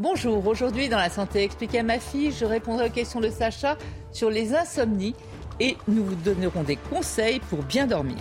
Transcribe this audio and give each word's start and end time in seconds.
Bonjour, 0.00 0.46
aujourd'hui 0.46 0.88
dans 0.88 0.96
la 0.96 1.10
santé 1.10 1.42
expliquée 1.42 1.80
à 1.80 1.82
ma 1.82 1.98
fille, 1.98 2.30
je 2.30 2.44
répondrai 2.44 2.86
aux 2.86 2.92
questions 2.92 3.18
de 3.18 3.30
Sacha 3.30 3.76
sur 4.12 4.30
les 4.30 4.54
insomnies 4.54 5.16
et 5.58 5.76
nous 5.88 6.04
vous 6.04 6.14
donnerons 6.14 6.62
des 6.62 6.76
conseils 6.76 7.40
pour 7.50 7.64
bien 7.64 7.88
dormir. 7.88 8.14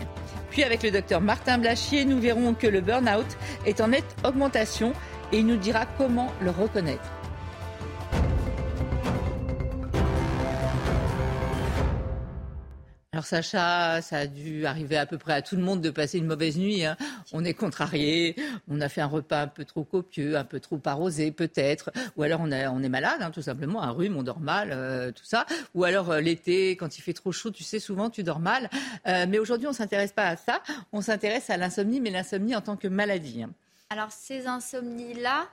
Puis 0.50 0.64
avec 0.64 0.82
le 0.82 0.90
docteur 0.90 1.22
Martin 1.22 1.60
Blachier, 1.60 2.04
nous 2.04 2.20
verrons 2.20 2.56
que 2.56 2.66
le 2.66 2.82
burn-out 2.82 3.28
est 3.68 3.80
en 3.80 3.90
nette 3.90 4.16
augmentation 4.26 4.94
et 5.32 5.38
il 5.38 5.46
nous 5.46 5.58
dira 5.58 5.86
comment 6.00 6.32
le 6.42 6.50
reconnaître. 6.50 7.12
Alors 13.18 13.26
Sacha, 13.26 14.00
ça 14.04 14.18
a 14.18 14.28
dû 14.28 14.68
arriver 14.68 14.96
à 14.96 15.08
peu 15.08 15.18
près 15.18 15.34
à 15.34 15.42
tout 15.42 15.56
le 15.56 15.64
monde 15.64 15.82
de 15.82 15.90
passer 15.90 16.20
une 16.20 16.28
mauvaise 16.28 16.56
nuit. 16.56 16.86
hein. 16.86 16.96
On 17.34 17.44
est 17.44 17.56
contrarié, 17.56 18.36
on 18.68 18.80
a 18.80 18.90
fait 18.90 19.02
un 19.02 19.08
repas 19.08 19.42
un 19.42 19.48
peu 19.48 19.66
trop 19.66 19.84
copieux, 19.84 20.38
un 20.38 20.44
peu 20.44 20.60
trop 20.60 20.80
arrosé 20.86 21.32
peut-être, 21.32 21.90
ou 22.16 22.22
alors 22.22 22.42
on, 22.42 22.52
on 22.52 22.84
est 22.84 22.90
malade, 22.90 23.20
hein, 23.22 23.32
tout 23.32 23.42
simplement, 23.42 23.82
un 23.82 23.90
rhume, 23.90 24.18
on 24.18 24.22
dort 24.22 24.40
mal, 24.40 24.70
euh, 24.72 25.12
tout 25.12 25.24
ça. 25.26 25.48
Ou 25.74 25.84
alors 25.84 26.12
euh, 26.12 26.22
l'été, 26.22 26.78
quand 26.78 27.00
il 27.00 27.02
fait 27.02 27.14
trop 27.14 27.32
chaud, 27.32 27.50
tu 27.50 27.64
sais, 27.64 27.80
souvent 27.80 28.12
tu 28.12 28.22
dors 28.22 28.38
mal. 28.40 28.70
Euh, 29.08 29.26
mais 29.28 29.40
aujourd'hui, 29.40 29.66
on 29.66 29.74
s'intéresse 29.74 30.12
pas 30.12 30.28
à 30.28 30.38
ça, 30.38 30.62
on 30.94 31.02
s'intéresse 31.02 31.50
à 31.50 31.58
l'insomnie, 31.58 32.00
mais 32.00 32.12
l'insomnie 32.12 32.56
en 32.56 32.62
tant 32.62 32.76
que 32.78 32.88
maladie. 32.88 33.42
hein. 33.42 33.50
Alors, 33.90 34.12
ces 34.12 34.46
insomnies-là, 34.46 35.48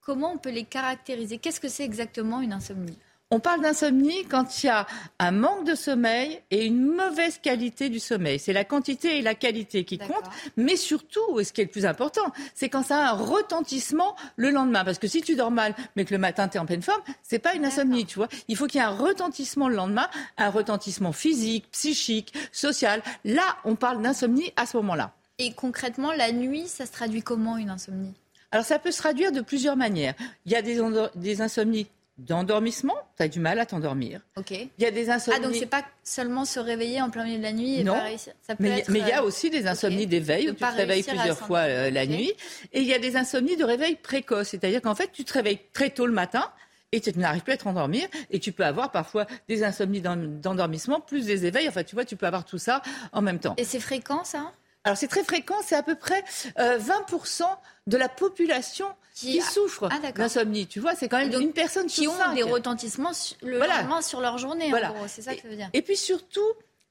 comment 0.00 0.32
on 0.32 0.38
peut 0.38 0.48
les 0.48 0.64
caractériser? 0.64 1.36
Qu'est-ce 1.36 1.60
que 1.60 1.68
c'est 1.68 1.84
exactement 1.84 2.40
une 2.40 2.54
insomnie? 2.54 2.96
On 3.32 3.40
parle 3.40 3.60
d'insomnie 3.60 4.24
quand 4.26 4.62
il 4.62 4.66
y 4.66 4.68
a 4.68 4.86
un 5.18 5.32
manque 5.32 5.64
de 5.64 5.74
sommeil 5.74 6.40
et 6.52 6.64
une 6.64 6.80
mauvaise 6.80 7.38
qualité 7.42 7.88
du 7.88 7.98
sommeil. 7.98 8.38
C'est 8.38 8.52
la 8.52 8.64
quantité 8.64 9.18
et 9.18 9.22
la 9.22 9.34
qualité 9.34 9.84
qui 9.84 9.98
comptent, 9.98 10.30
mais 10.56 10.76
surtout, 10.76 11.40
et 11.40 11.42
ce 11.44 11.52
qui 11.52 11.60
est 11.60 11.64
le 11.64 11.70
plus 11.70 11.86
important, 11.86 12.32
c'est 12.54 12.68
quand 12.68 12.84
ça 12.84 12.98
a 12.98 13.10
un 13.10 13.16
retentissement 13.16 14.14
le 14.36 14.50
lendemain. 14.50 14.84
Parce 14.84 15.00
que 15.00 15.08
si 15.08 15.22
tu 15.22 15.34
dors 15.34 15.50
mal, 15.50 15.74
mais 15.96 16.04
que 16.04 16.14
le 16.14 16.18
matin 16.18 16.46
tu 16.46 16.56
es 16.56 16.60
en 16.60 16.66
pleine 16.66 16.82
forme, 16.82 17.02
c'est 17.24 17.40
pas 17.40 17.54
une 17.54 17.64
insomnie, 17.64 18.06
tu 18.06 18.14
vois. 18.14 18.28
Il 18.46 18.56
faut 18.56 18.68
qu'il 18.68 18.80
y 18.80 18.84
ait 18.84 18.86
un 18.86 18.90
retentissement 18.90 19.68
le 19.68 19.74
lendemain, 19.74 20.08
un 20.38 20.50
retentissement 20.50 21.10
physique, 21.10 21.68
psychique, 21.72 22.32
social. 22.52 23.02
Là, 23.24 23.56
on 23.64 23.74
parle 23.74 24.02
d'insomnie 24.02 24.52
à 24.54 24.66
ce 24.66 24.76
moment-là. 24.76 25.12
Et 25.38 25.52
concrètement, 25.52 26.12
la 26.12 26.30
nuit, 26.30 26.68
ça 26.68 26.86
se 26.86 26.92
traduit 26.92 27.22
comment 27.22 27.56
une 27.56 27.70
insomnie? 27.70 28.14
Alors 28.52 28.64
ça 28.64 28.78
peut 28.78 28.92
se 28.92 28.98
traduire 28.98 29.32
de 29.32 29.40
plusieurs 29.40 29.76
manières. 29.76 30.14
Il 30.46 30.52
y 30.52 30.54
a 30.54 30.62
des 30.62 31.40
insomnies 31.42 31.88
d'endormissement, 32.18 32.94
tu 33.16 33.22
as 33.22 33.28
du 33.28 33.40
mal 33.40 33.58
à 33.58 33.66
t'endormir. 33.66 34.20
Ok. 34.36 34.50
Il 34.52 34.68
y 34.78 34.86
a 34.86 34.90
des 34.90 35.10
insomnies... 35.10 35.36
Ah, 35.40 35.44
donc 35.46 35.54
c'est 35.54 35.66
pas 35.66 35.84
seulement 36.02 36.44
se 36.44 36.58
réveiller 36.58 37.02
en 37.02 37.10
plein 37.10 37.24
milieu 37.24 37.38
de 37.38 37.42
la 37.42 37.52
nuit 37.52 37.80
et 37.80 37.84
Non. 37.84 37.92
pas 37.94 38.04
réussir. 38.04 38.32
Ça 38.46 38.56
peut 38.56 38.64
Mais 38.64 38.78
être, 38.80 38.90
mais 38.90 39.00
il 39.00 39.08
y 39.08 39.12
a 39.12 39.20
euh, 39.22 39.26
aussi 39.26 39.50
des 39.50 39.66
insomnies 39.66 40.06
d'éveil 40.06 40.48
où 40.48 40.52
tu 40.54 40.60
te 40.64 40.64
réveilles 40.76 41.02
plusieurs 41.02 41.38
fois 41.38 41.60
euh, 41.60 41.90
la 41.90 42.06
nuit. 42.06 42.32
Et 42.72 42.80
il 42.80 42.86
y 42.86 42.94
a 42.94 42.98
des 42.98 43.16
insomnies 43.16 43.56
de 43.56 43.64
réveil 43.64 43.96
précoce, 43.96 44.48
c'est-à-dire 44.48 44.80
qu'en 44.80 44.94
fait, 44.94 45.10
tu 45.12 45.24
te 45.24 45.32
réveilles 45.34 45.60
très 45.72 45.90
tôt 45.90 46.06
le 46.06 46.12
matin 46.12 46.50
et 46.92 47.00
tu 47.00 47.10
n'arrives 47.18 47.42
plus 47.42 47.52
à 47.52 47.56
te 47.58 47.64
rendormir 47.64 48.08
et 48.30 48.38
tu 48.40 48.52
peux 48.52 48.64
avoir 48.64 48.92
parfois 48.92 49.26
des 49.48 49.62
insomnies 49.64 50.00
d'en- 50.00 50.16
d'endormissement 50.16 51.00
plus 51.00 51.26
des 51.26 51.44
éveils. 51.44 51.68
Enfin, 51.68 51.84
tu 51.84 51.94
vois, 51.96 52.04
tu 52.06 52.16
peux 52.16 52.26
avoir 52.26 52.44
tout 52.44 52.58
ça 52.58 52.80
en 53.12 53.20
même 53.20 53.40
temps. 53.40 53.54
Et 53.58 53.64
c'est 53.64 53.80
fréquent, 53.80 54.24
ça? 54.24 54.52
Alors 54.86 54.96
c'est 54.96 55.08
très 55.08 55.24
fréquent, 55.24 55.56
c'est 55.64 55.74
à 55.74 55.82
peu 55.82 55.96
près 55.96 56.22
euh, 56.60 56.78
20% 56.78 57.42
de 57.88 57.96
la 57.96 58.08
population 58.08 58.86
qui, 59.16 59.32
Qui- 59.32 59.40
souffre 59.42 59.88
Ah, 59.90 60.12
d'insomnie. 60.12 60.68
Tu 60.68 60.78
vois, 60.78 60.94
c'est 60.94 61.08
quand 61.08 61.18
même 61.18 61.30
Donc, 61.30 61.42
une 61.42 61.52
personne 61.52 61.86
Qui 61.88 62.02
sur 62.02 62.12
ont 62.12 62.16
cinq. 62.16 62.36
des 62.36 62.44
retentissements 62.44 63.10
le 63.42 63.56
Voilà. 63.56 63.80
lendemain 63.82 64.00
sur 64.00 64.20
leur 64.20 64.38
journée, 64.38 64.70
Voilà. 64.70 64.92
en 64.92 64.94
gros. 64.94 65.08
C'est 65.08 65.22
ça 65.22 65.34
que 65.34 65.42
ça 65.42 65.48
veut 65.48 65.56
dire. 65.56 65.68
Et 65.72 65.82
puis 65.82 65.96
surtout, 65.96 66.46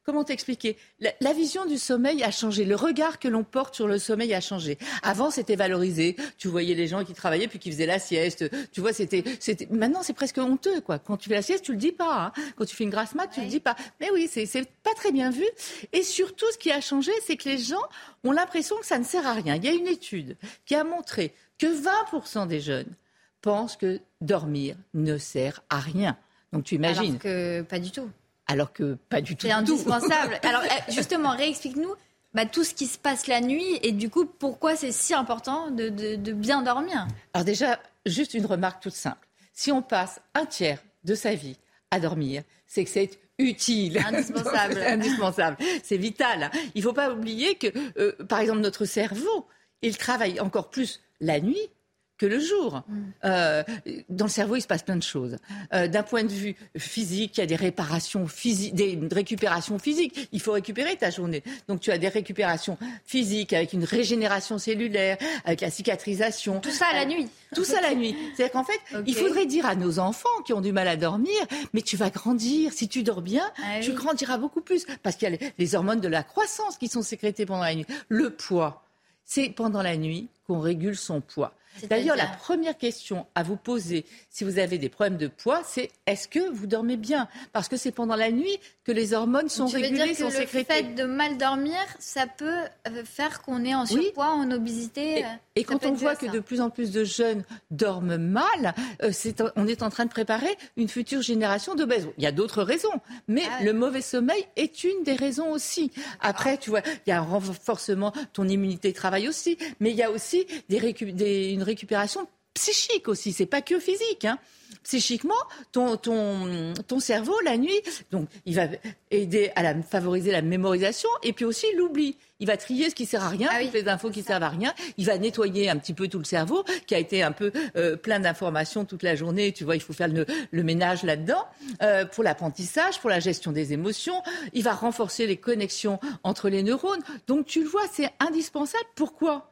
comment 0.05 0.23
t'expliquer? 0.23 0.77
La, 0.99 1.11
la 1.19 1.33
vision 1.33 1.65
du 1.65 1.77
sommeil 1.77 2.23
a 2.23 2.31
changé. 2.31 2.63
Le 2.65 2.75
regard 2.75 3.19
que 3.19 3.27
l'on 3.27 3.43
porte 3.43 3.75
sur 3.75 3.87
le 3.87 3.97
sommeil 3.99 4.33
a 4.33 4.41
changé. 4.41 4.77
Avant, 5.03 5.31
c'était 5.31 5.55
valorisé. 5.55 6.15
Tu 6.37 6.47
voyais 6.47 6.75
les 6.75 6.87
gens 6.87 7.03
qui 7.03 7.13
travaillaient 7.13 7.47
puis 7.47 7.59
qui 7.59 7.71
faisaient 7.71 7.85
la 7.85 7.99
sieste. 7.99 8.45
Tu 8.71 8.81
vois, 8.81 8.93
c'était, 8.93 9.23
c'était. 9.39 9.67
Maintenant, 9.71 10.03
c'est 10.03 10.13
presque 10.13 10.37
honteux, 10.37 10.81
quoi. 10.81 10.99
Quand 10.99 11.17
tu 11.17 11.29
fais 11.29 11.35
la 11.35 11.41
sieste, 11.41 11.65
tu 11.65 11.71
le 11.71 11.77
dis 11.77 11.91
pas. 11.91 12.25
hein. 12.25 12.41
Quand 12.55 12.65
tu 12.65 12.75
fais 12.75 12.83
une 12.83 12.89
grasse 12.89 13.15
mat, 13.15 13.27
tu 13.27 13.39
le 13.39 13.45
Ouais. 13.45 13.51
dis 13.51 13.59
pas. 13.59 13.75
Mais 13.99 14.09
oui, 14.11 14.29
c'est, 14.31 14.45
c'est 14.45 14.65
pas 14.83 14.93
très 14.95 15.11
bien 15.11 15.31
vu. 15.31 15.45
Et 15.93 16.03
surtout, 16.03 16.45
ce 16.51 16.57
qui 16.57 16.71
a 16.71 16.81
changé, 16.81 17.11
c'est 17.25 17.35
que 17.37 17.49
les 17.49 17.57
gens 17.57 17.81
ont 18.23 18.31
l'impression 18.31 18.75
que 18.77 18.85
ça 18.85 18.99
ne 18.99 19.03
sert 19.03 19.25
à 19.25 19.33
rien. 19.33 19.55
Il 19.55 19.63
y 19.65 19.67
a 19.67 19.73
une 19.73 19.87
étude 19.87 20.37
qui 20.65 20.75
a 20.75 20.83
montré 20.83 21.33
que 21.57 21.67
20% 21.67 22.47
des 22.47 22.59
jeunes 22.59 22.93
pensent 23.41 23.75
que 23.77 23.99
dormir 24.21 24.75
ne 24.93 25.17
sert 25.17 25.63
à 25.69 25.79
rien. 25.79 26.17
Donc 26.51 26.63
tu 26.63 26.75
imagines. 26.75 27.03
Alors 27.11 27.19
que 27.19 27.61
pas 27.63 27.79
du 27.79 27.91
tout. 27.91 28.09
Alors 28.47 28.73
que 28.73 28.95
pas 29.09 29.21
du 29.21 29.35
tout. 29.35 29.47
C'est 29.47 29.51
indispensable. 29.53 30.39
Alors, 30.43 30.61
euh, 30.61 30.67
justement, 30.91 31.35
réexplique-nous 31.35 31.93
bah, 32.33 32.45
tout 32.45 32.63
ce 32.63 32.73
qui 32.73 32.85
se 32.87 32.97
passe 32.97 33.27
la 33.27 33.41
nuit 33.41 33.79
et 33.81 33.91
du 33.91 34.09
coup, 34.09 34.25
pourquoi 34.25 34.75
c'est 34.75 34.91
si 34.91 35.13
important 35.13 35.71
de, 35.71 35.89
de- 35.89 36.15
de 36.15 36.31
bien 36.33 36.61
dormir? 36.61 37.07
Alors 37.33 37.45
déjà, 37.45 37.79
juste 38.05 38.33
une 38.33 38.45
remarque 38.45 38.83
toute 38.83 38.93
simple. 38.93 39.27
Si 39.53 39.71
on 39.71 39.81
passe 39.81 40.19
un 40.33 40.45
tiers 40.45 40.79
de 41.05 41.15
sa 41.15 41.33
vie 41.33 41.57
à 41.91 41.99
dormir, 41.99 42.43
c'est 42.67 42.83
que 42.83 42.89
c'est 42.89 43.11
utile. 43.39 43.97
Indispensable. 44.05 44.73
C'est 44.79 44.87
indispensable. 44.87 45.57
C'est 45.83 45.97
vital. 45.97 46.51
Il 46.73 46.79
ne 46.79 46.83
faut 46.83 46.93
pas 46.93 47.11
oublier 47.11 47.55
que, 47.55 47.67
euh, 47.97 48.13
par 48.29 48.39
exemple, 48.39 48.59
notre 48.59 48.85
cerveau, 48.85 49.47
il 49.81 49.97
travaille 49.97 50.39
encore 50.39 50.69
plus 50.69 51.01
la 51.21 51.39
nuit 51.39 51.69
que 52.17 52.25
le 52.25 52.39
jour. 52.39 52.83
Mm. 52.87 53.01
Euh, 53.25 53.63
dans 54.09 54.25
le 54.25 54.31
cerveau, 54.31 54.55
il 54.55 54.61
se 54.61 54.67
passe 54.67 54.83
plein 54.83 54.95
de 54.95 55.03
choses. 55.03 55.37
Euh, 55.73 55.87
D'un 55.87 56.03
point 56.03 56.23
de 56.23 56.31
vue 56.31 56.55
physique, 56.77 57.37
il 57.37 57.41
y 57.41 57.43
a 57.43 57.45
des 57.45 57.55
réparations 57.55 58.27
physiques, 58.27 58.73
des 58.73 58.97
récupérations 59.11 59.79
physiques. 59.79 60.29
Il 60.31 60.39
faut 60.41 60.53
récupérer 60.53 60.95
ta 60.95 61.09
journée. 61.09 61.43
Donc 61.67 61.81
tu 61.81 61.91
as 61.91 61.97
des 61.97 62.07
récupérations 62.07 62.77
physiques 63.05 63.53
avec 63.53 63.73
une 63.73 63.83
régénération 63.83 64.57
cellulaire, 64.57 65.17
avec 65.43 65.61
la 65.61 65.69
cicatrisation. 65.69 66.59
Tout 66.61 66.71
ça 66.71 66.85
à 66.91 66.93
la 66.93 67.05
nuit. 67.05 67.27
Tout 67.53 67.63
ça 67.65 67.81
la 67.81 67.93
nuit. 67.95 68.15
C'est-à-dire 68.35 68.51
qu'en 68.53 68.63
fait, 68.63 68.79
il 69.05 69.15
faudrait 69.15 69.45
dire 69.45 69.65
à 69.65 69.75
nos 69.75 69.99
enfants 69.99 70.29
qui 70.45 70.53
ont 70.53 70.61
du 70.61 70.71
mal 70.71 70.87
à 70.87 70.95
dormir, 70.97 71.31
mais 71.73 71.81
tu 71.81 71.97
vas 71.97 72.09
grandir. 72.09 72.71
Si 72.73 72.87
tu 72.87 73.03
dors 73.03 73.21
bien, 73.21 73.49
Ah 73.57 73.79
tu 73.81 73.89
oui. 73.91 73.95
grandiras 73.95 74.37
beaucoup 74.37 74.61
plus. 74.61 74.85
Parce 75.03 75.15
qu'il 75.15 75.29
y 75.29 75.33
a 75.33 75.37
les, 75.37 75.53
les 75.57 75.75
hormones 75.75 76.01
de 76.01 76.07
la 76.07 76.23
croissance 76.23 76.77
qui 76.77 76.87
sont 76.87 77.01
sécrétées 77.01 77.45
pendant 77.45 77.63
la 77.63 77.75
nuit. 77.75 77.85
Le 78.09 78.29
poids, 78.29 78.83
c'est 79.25 79.49
pendant 79.49 79.81
la 79.81 79.97
nuit 79.97 80.27
qu'on 80.47 80.59
régule 80.59 80.95
son 80.95 81.21
poids. 81.21 81.53
D'ailleurs, 81.89 82.15
la 82.15 82.27
première 82.27 82.77
question 82.77 83.25
à 83.35 83.43
vous 83.43 83.55
poser 83.57 84.05
si 84.29 84.43
vous 84.43 84.59
avez 84.59 84.77
des 84.77 84.89
problèmes 84.89 85.17
de 85.17 85.27
poids, 85.27 85.61
c'est 85.65 85.89
est-ce 86.07 86.27
que 86.27 86.49
vous 86.49 86.67
dormez 86.67 86.97
bien? 86.97 87.27
Parce 87.53 87.67
que 87.67 87.77
c'est 87.77 87.91
pendant 87.91 88.15
la 88.15 88.31
nuit 88.31 88.57
que 88.83 88.91
les 88.91 89.13
hormones 89.13 89.49
sont 89.49 89.65
tu 89.65 89.75
veux 89.77 89.81
régulées, 89.81 90.03
dire 90.03 90.11
que 90.13 90.17
sont 90.19 90.25
le 90.25 90.31
sécrétées. 90.45 90.73
fait 90.73 90.95
de 90.95 91.03
mal 91.03 91.37
dormir, 91.37 91.75
ça 91.99 92.27
peut 92.27 92.45
euh, 92.87 93.03
faire 93.03 93.41
qu'on 93.41 93.63
est 93.65 93.73
en 93.75 93.85
Oui. 93.85 94.03
surpoids, 94.03 94.29
en 94.31 94.51
obésité 94.51 95.19
Et, 95.19 95.25
euh, 95.25 95.27
et 95.55 95.63
quand 95.63 95.85
on 95.85 95.93
voit 95.93 96.15
que 96.15 96.25
de 96.27 96.39
plus 96.39 96.61
en 96.61 96.69
plus 96.69 96.91
de 96.91 97.03
jeunes 97.03 97.43
dorment 97.71 98.17
mal, 98.17 98.73
euh, 99.03 99.11
on 99.55 99.67
est 99.67 99.81
en 99.83 99.89
train 99.89 100.05
de 100.05 100.09
préparer 100.11 100.55
une 100.77 100.87
future 100.87 101.21
génération 101.21 101.75
d'obèses. 101.75 102.07
Il 102.17 102.23
y 102.23 102.27
a 102.27 102.31
d'autres 102.31 102.61
raisons, 102.63 102.89
mais 103.27 103.43
Ah 103.49 103.63
le 103.63 103.73
mauvais 103.73 104.01
sommeil 104.01 104.45
est 104.55 104.83
une 104.83 105.03
des 105.03 105.13
raisons 105.15 105.51
aussi. 105.51 105.91
Après, 106.21 106.57
tu 106.57 106.69
vois, 106.69 106.81
il 107.05 107.09
y 107.09 107.11
a 107.13 107.17
un 107.19 107.21
renforcement, 107.21 108.13
ton 108.33 108.47
immunité 108.47 108.93
travaille 108.93 109.27
aussi, 109.27 109.57
mais 109.79 109.91
il 109.91 109.95
y 109.95 110.03
a 110.03 110.11
aussi 110.11 110.45
des 110.69 110.79
des- 110.93 111.49
une 111.51 111.63
récupération 111.65 112.27
psychique 112.55 113.07
aussi, 113.07 113.33
c'est 113.33 113.45
pas 113.45 113.61
que 113.61 113.79
physique. 113.79 114.25
Hein. 114.25 114.39
Psychiquement, 114.83 115.33
ton, 115.71 115.97
ton, 115.97 116.73
ton 116.87 116.99
cerveau, 116.99 117.35
la 117.43 117.57
nuit, 117.57 117.81
donc 118.11 118.29
il 118.45 118.55
va 118.55 118.67
aider 119.09 119.51
à 119.55 119.63
la, 119.63 119.81
favoriser 119.81 120.31
la 120.31 120.41
mémorisation 120.41 121.09
et 121.23 121.33
puis 121.33 121.43
aussi 121.43 121.65
l'oubli. 121.75 122.17
Il 122.39 122.47
va 122.47 122.55
trier 122.55 122.89
ce 122.89 122.95
qui 122.95 123.05
sert 123.05 123.23
à 123.23 123.29
rien, 123.29 123.49
Ah 123.51 123.57
oui, 123.59 123.65
toutes 123.65 123.81
les 123.81 123.87
infos 123.87 124.09
qui 124.09 124.21
servent 124.21 124.43
à 124.43 124.49
rien. 124.49 124.73
Il 124.97 125.05
va 125.05 125.17
nettoyer 125.17 125.69
un 125.69 125.77
petit 125.77 125.93
peu 125.93 126.07
tout 126.07 126.19
le 126.19 126.23
cerveau 126.23 126.63
qui 126.85 126.93
a 126.93 126.99
été 126.99 127.23
un 127.23 127.31
peu 127.31 127.51
euh, 127.75 127.95
plein 127.95 128.19
d'informations 128.19 128.85
toute 128.85 129.03
la 129.03 129.15
journée. 129.15 129.53
Tu 129.53 129.63
vois, 129.63 129.75
il 129.75 129.81
faut 129.81 129.93
faire 129.93 130.07
le, 130.07 130.25
le 130.51 130.63
ménage 130.63 131.03
là-dedans 131.03 131.45
euh, 131.81 132.05
pour 132.05 132.23
l'apprentissage, 132.23 132.99
pour 132.99 133.09
la 133.09 133.19
gestion 133.19 133.51
des 133.51 133.73
émotions. 133.73 134.21
Il 134.53 134.63
va 134.63 134.73
renforcer 134.73 135.25
les 135.25 135.37
connexions 135.37 135.99
entre 136.23 136.49
les 136.49 136.61
neurones. 136.61 137.01
Donc 137.27 137.47
tu 137.47 137.63
le 137.63 137.69
vois, 137.69 137.87
c'est 137.91 138.11
indispensable. 138.19 138.85
Pourquoi? 138.95 139.51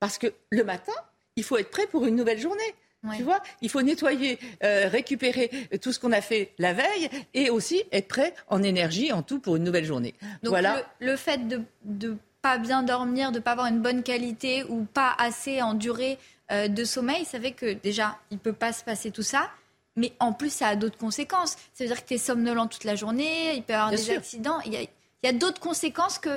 Parce 0.00 0.18
que 0.18 0.32
le 0.50 0.64
matin, 0.64 0.92
il 1.36 1.44
faut 1.44 1.56
être 1.58 1.70
prêt 1.70 1.86
pour 1.86 2.04
une 2.06 2.16
nouvelle 2.16 2.38
journée. 2.38 2.74
Ouais. 3.04 3.16
Tu 3.16 3.24
vois, 3.24 3.42
il 3.60 3.68
faut 3.68 3.82
nettoyer, 3.82 4.38
euh, 4.62 4.86
récupérer 4.88 5.50
tout 5.80 5.92
ce 5.92 5.98
qu'on 5.98 6.12
a 6.12 6.20
fait 6.20 6.52
la 6.58 6.72
veille 6.72 7.10
et 7.34 7.50
aussi 7.50 7.82
être 7.90 8.06
prêt 8.06 8.32
en 8.46 8.62
énergie, 8.62 9.10
en 9.12 9.22
tout, 9.22 9.40
pour 9.40 9.56
une 9.56 9.64
nouvelle 9.64 9.84
journée. 9.84 10.14
Donc 10.44 10.50
voilà. 10.50 10.84
le, 11.00 11.08
le 11.10 11.16
fait 11.16 11.48
de, 11.48 11.62
de 11.84 12.16
pas 12.42 12.58
bien 12.58 12.84
dormir, 12.84 13.32
de 13.32 13.40
pas 13.40 13.52
avoir 13.52 13.66
une 13.66 13.80
bonne 13.80 14.04
qualité 14.04 14.62
ou 14.68 14.84
pas 14.84 15.14
assez 15.18 15.62
en 15.62 15.74
durée 15.74 16.16
euh, 16.52 16.68
de 16.68 16.84
sommeil, 16.84 17.24
ça 17.24 17.40
fait 17.40 17.52
que 17.52 17.72
déjà, 17.72 18.18
il 18.30 18.38
peut 18.38 18.52
pas 18.52 18.72
se 18.72 18.84
passer 18.84 19.10
tout 19.10 19.22
ça. 19.22 19.50
Mais 19.96 20.12
en 20.20 20.32
plus, 20.32 20.50
ça 20.52 20.68
a 20.68 20.76
d'autres 20.76 20.96
conséquences. 20.96 21.56
Ça 21.74 21.84
veut 21.84 21.86
dire 21.86 22.00
que 22.02 22.08
tu 22.08 22.14
es 22.14 22.18
somnolent 22.18 22.68
toute 22.68 22.84
la 22.84 22.94
journée, 22.94 23.54
il 23.56 23.62
peut 23.62 23.72
y 23.72 23.76
avoir 23.76 23.90
des 23.90 24.10
accidents. 24.10 24.60
Il 24.64 24.72
y 24.72 24.76
a, 24.76 24.82
il 24.82 24.88
y 25.24 25.28
a 25.28 25.32
d'autres 25.32 25.60
conséquences 25.60 26.18
que 26.20 26.30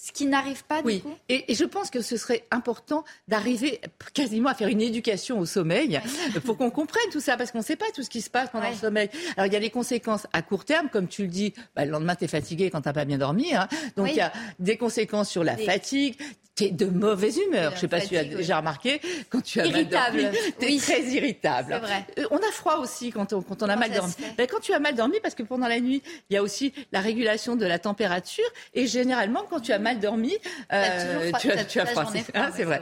ce 0.00 0.12
qui 0.12 0.26
n'arrive 0.26 0.64
pas, 0.64 0.80
oui. 0.84 0.96
du 0.96 1.02
coup 1.02 1.14
et, 1.28 1.50
et, 1.50 1.54
je 1.56 1.64
pense 1.64 1.90
que 1.90 2.00
ce 2.02 2.16
serait 2.16 2.44
important 2.52 3.04
d'arriver 3.26 3.80
quasiment 4.14 4.48
à 4.48 4.54
faire 4.54 4.68
une 4.68 4.80
éducation 4.80 5.40
au 5.40 5.44
sommeil 5.44 6.00
pour 6.44 6.56
qu'on 6.56 6.70
comprenne 6.70 7.02
tout 7.10 7.18
ça, 7.20 7.36
parce 7.36 7.50
qu'on 7.50 7.58
ne 7.58 7.64
sait 7.64 7.74
pas 7.76 7.86
tout 7.94 8.04
ce 8.04 8.08
qui 8.10 8.20
se 8.20 8.30
passe 8.30 8.48
pendant 8.50 8.64
Ouais. 8.66 8.70
le 8.72 8.76
sommeil. 8.78 9.10
Alors, 9.36 9.46
il 9.46 9.52
y 9.52 9.56
a 9.56 9.60
des 9.60 9.70
conséquences 9.70 10.28
à 10.32 10.42
court 10.42 10.64
terme, 10.64 10.88
comme 10.88 11.08
tu 11.08 11.22
le 11.22 11.28
dis, 11.28 11.52
bah, 11.74 11.84
le 11.84 11.90
lendemain, 11.90 12.14
tu 12.14 12.24
es 12.24 12.28
fatigué 12.28 12.70
quand 12.70 12.80
tu 12.82 12.88
n'as 12.88 12.92
pas 12.92 13.04
bien 13.04 13.18
dormi. 13.18 13.54
hein. 13.54 13.66
Donc, 13.96 14.06
Oui. 14.06 14.12
il 14.12 14.18
y 14.18 14.20
a 14.20 14.32
des 14.60 14.76
conséquences 14.76 15.30
sur 15.30 15.42
la 15.42 15.54
Des- 15.56 15.64
fatigue. 15.64 16.16
Tu 16.54 16.64
es 16.64 16.70
de 16.72 16.86
mauvaise 16.86 17.38
humeur. 17.38 17.70
Oui, 17.70 17.70
Je 17.70 17.74
ne 17.76 17.80
sais 17.82 17.86
pas 17.88 18.00
si 18.00 18.08
tu 18.08 18.16
as 18.16 18.22
oui. 18.22 18.30
déjà 18.30 18.58
remarqué, 18.58 19.00
quand 19.30 19.40
tu 19.40 19.60
as 19.60 19.66
Irritable, 19.66 20.22
mal 20.22 20.32
dormi, 20.32 20.38
tu 20.58 20.64
es 20.64 20.68
oui. 20.70 20.78
très 20.78 21.02
irritable. 21.04 21.78
Vrai. 21.80 22.04
Euh, 22.18 22.24
On 22.32 22.36
a 22.38 22.50
froid 22.50 22.78
aussi 22.78 23.12
quand 23.12 23.32
on, 23.32 23.42
quand 23.42 23.62
on 23.62 23.68
a 23.68 23.76
mal 23.76 23.92
dormi. 23.92 24.12
Ben, 24.36 24.48
quand 24.50 24.58
tu 24.58 24.72
as 24.72 24.80
mal 24.80 24.96
dormi, 24.96 25.18
parce 25.22 25.36
que 25.36 25.44
pendant 25.44 25.68
la 25.68 25.78
nuit, 25.78 26.02
il 26.28 26.34
y 26.34 26.36
a 26.36 26.42
aussi 26.42 26.72
la 26.90 27.00
régulation 27.00 27.54
de 27.54 27.64
la 27.64 27.78
température. 27.78 28.44
Et 28.74 28.88
généralement, 28.88 29.44
quand 29.48 29.60
tu 29.60 29.72
as 29.72 29.78
mal 29.78 29.87
dormi, 29.94 30.34
T'as 30.68 31.04
toujours 31.06 31.22
froid- 31.28 31.38
tu 31.40 31.50
as, 31.50 31.64
tu 31.64 31.80
as 31.80 31.94
journée 31.94 32.24
C'est 32.54 32.64
vrai. 32.64 32.80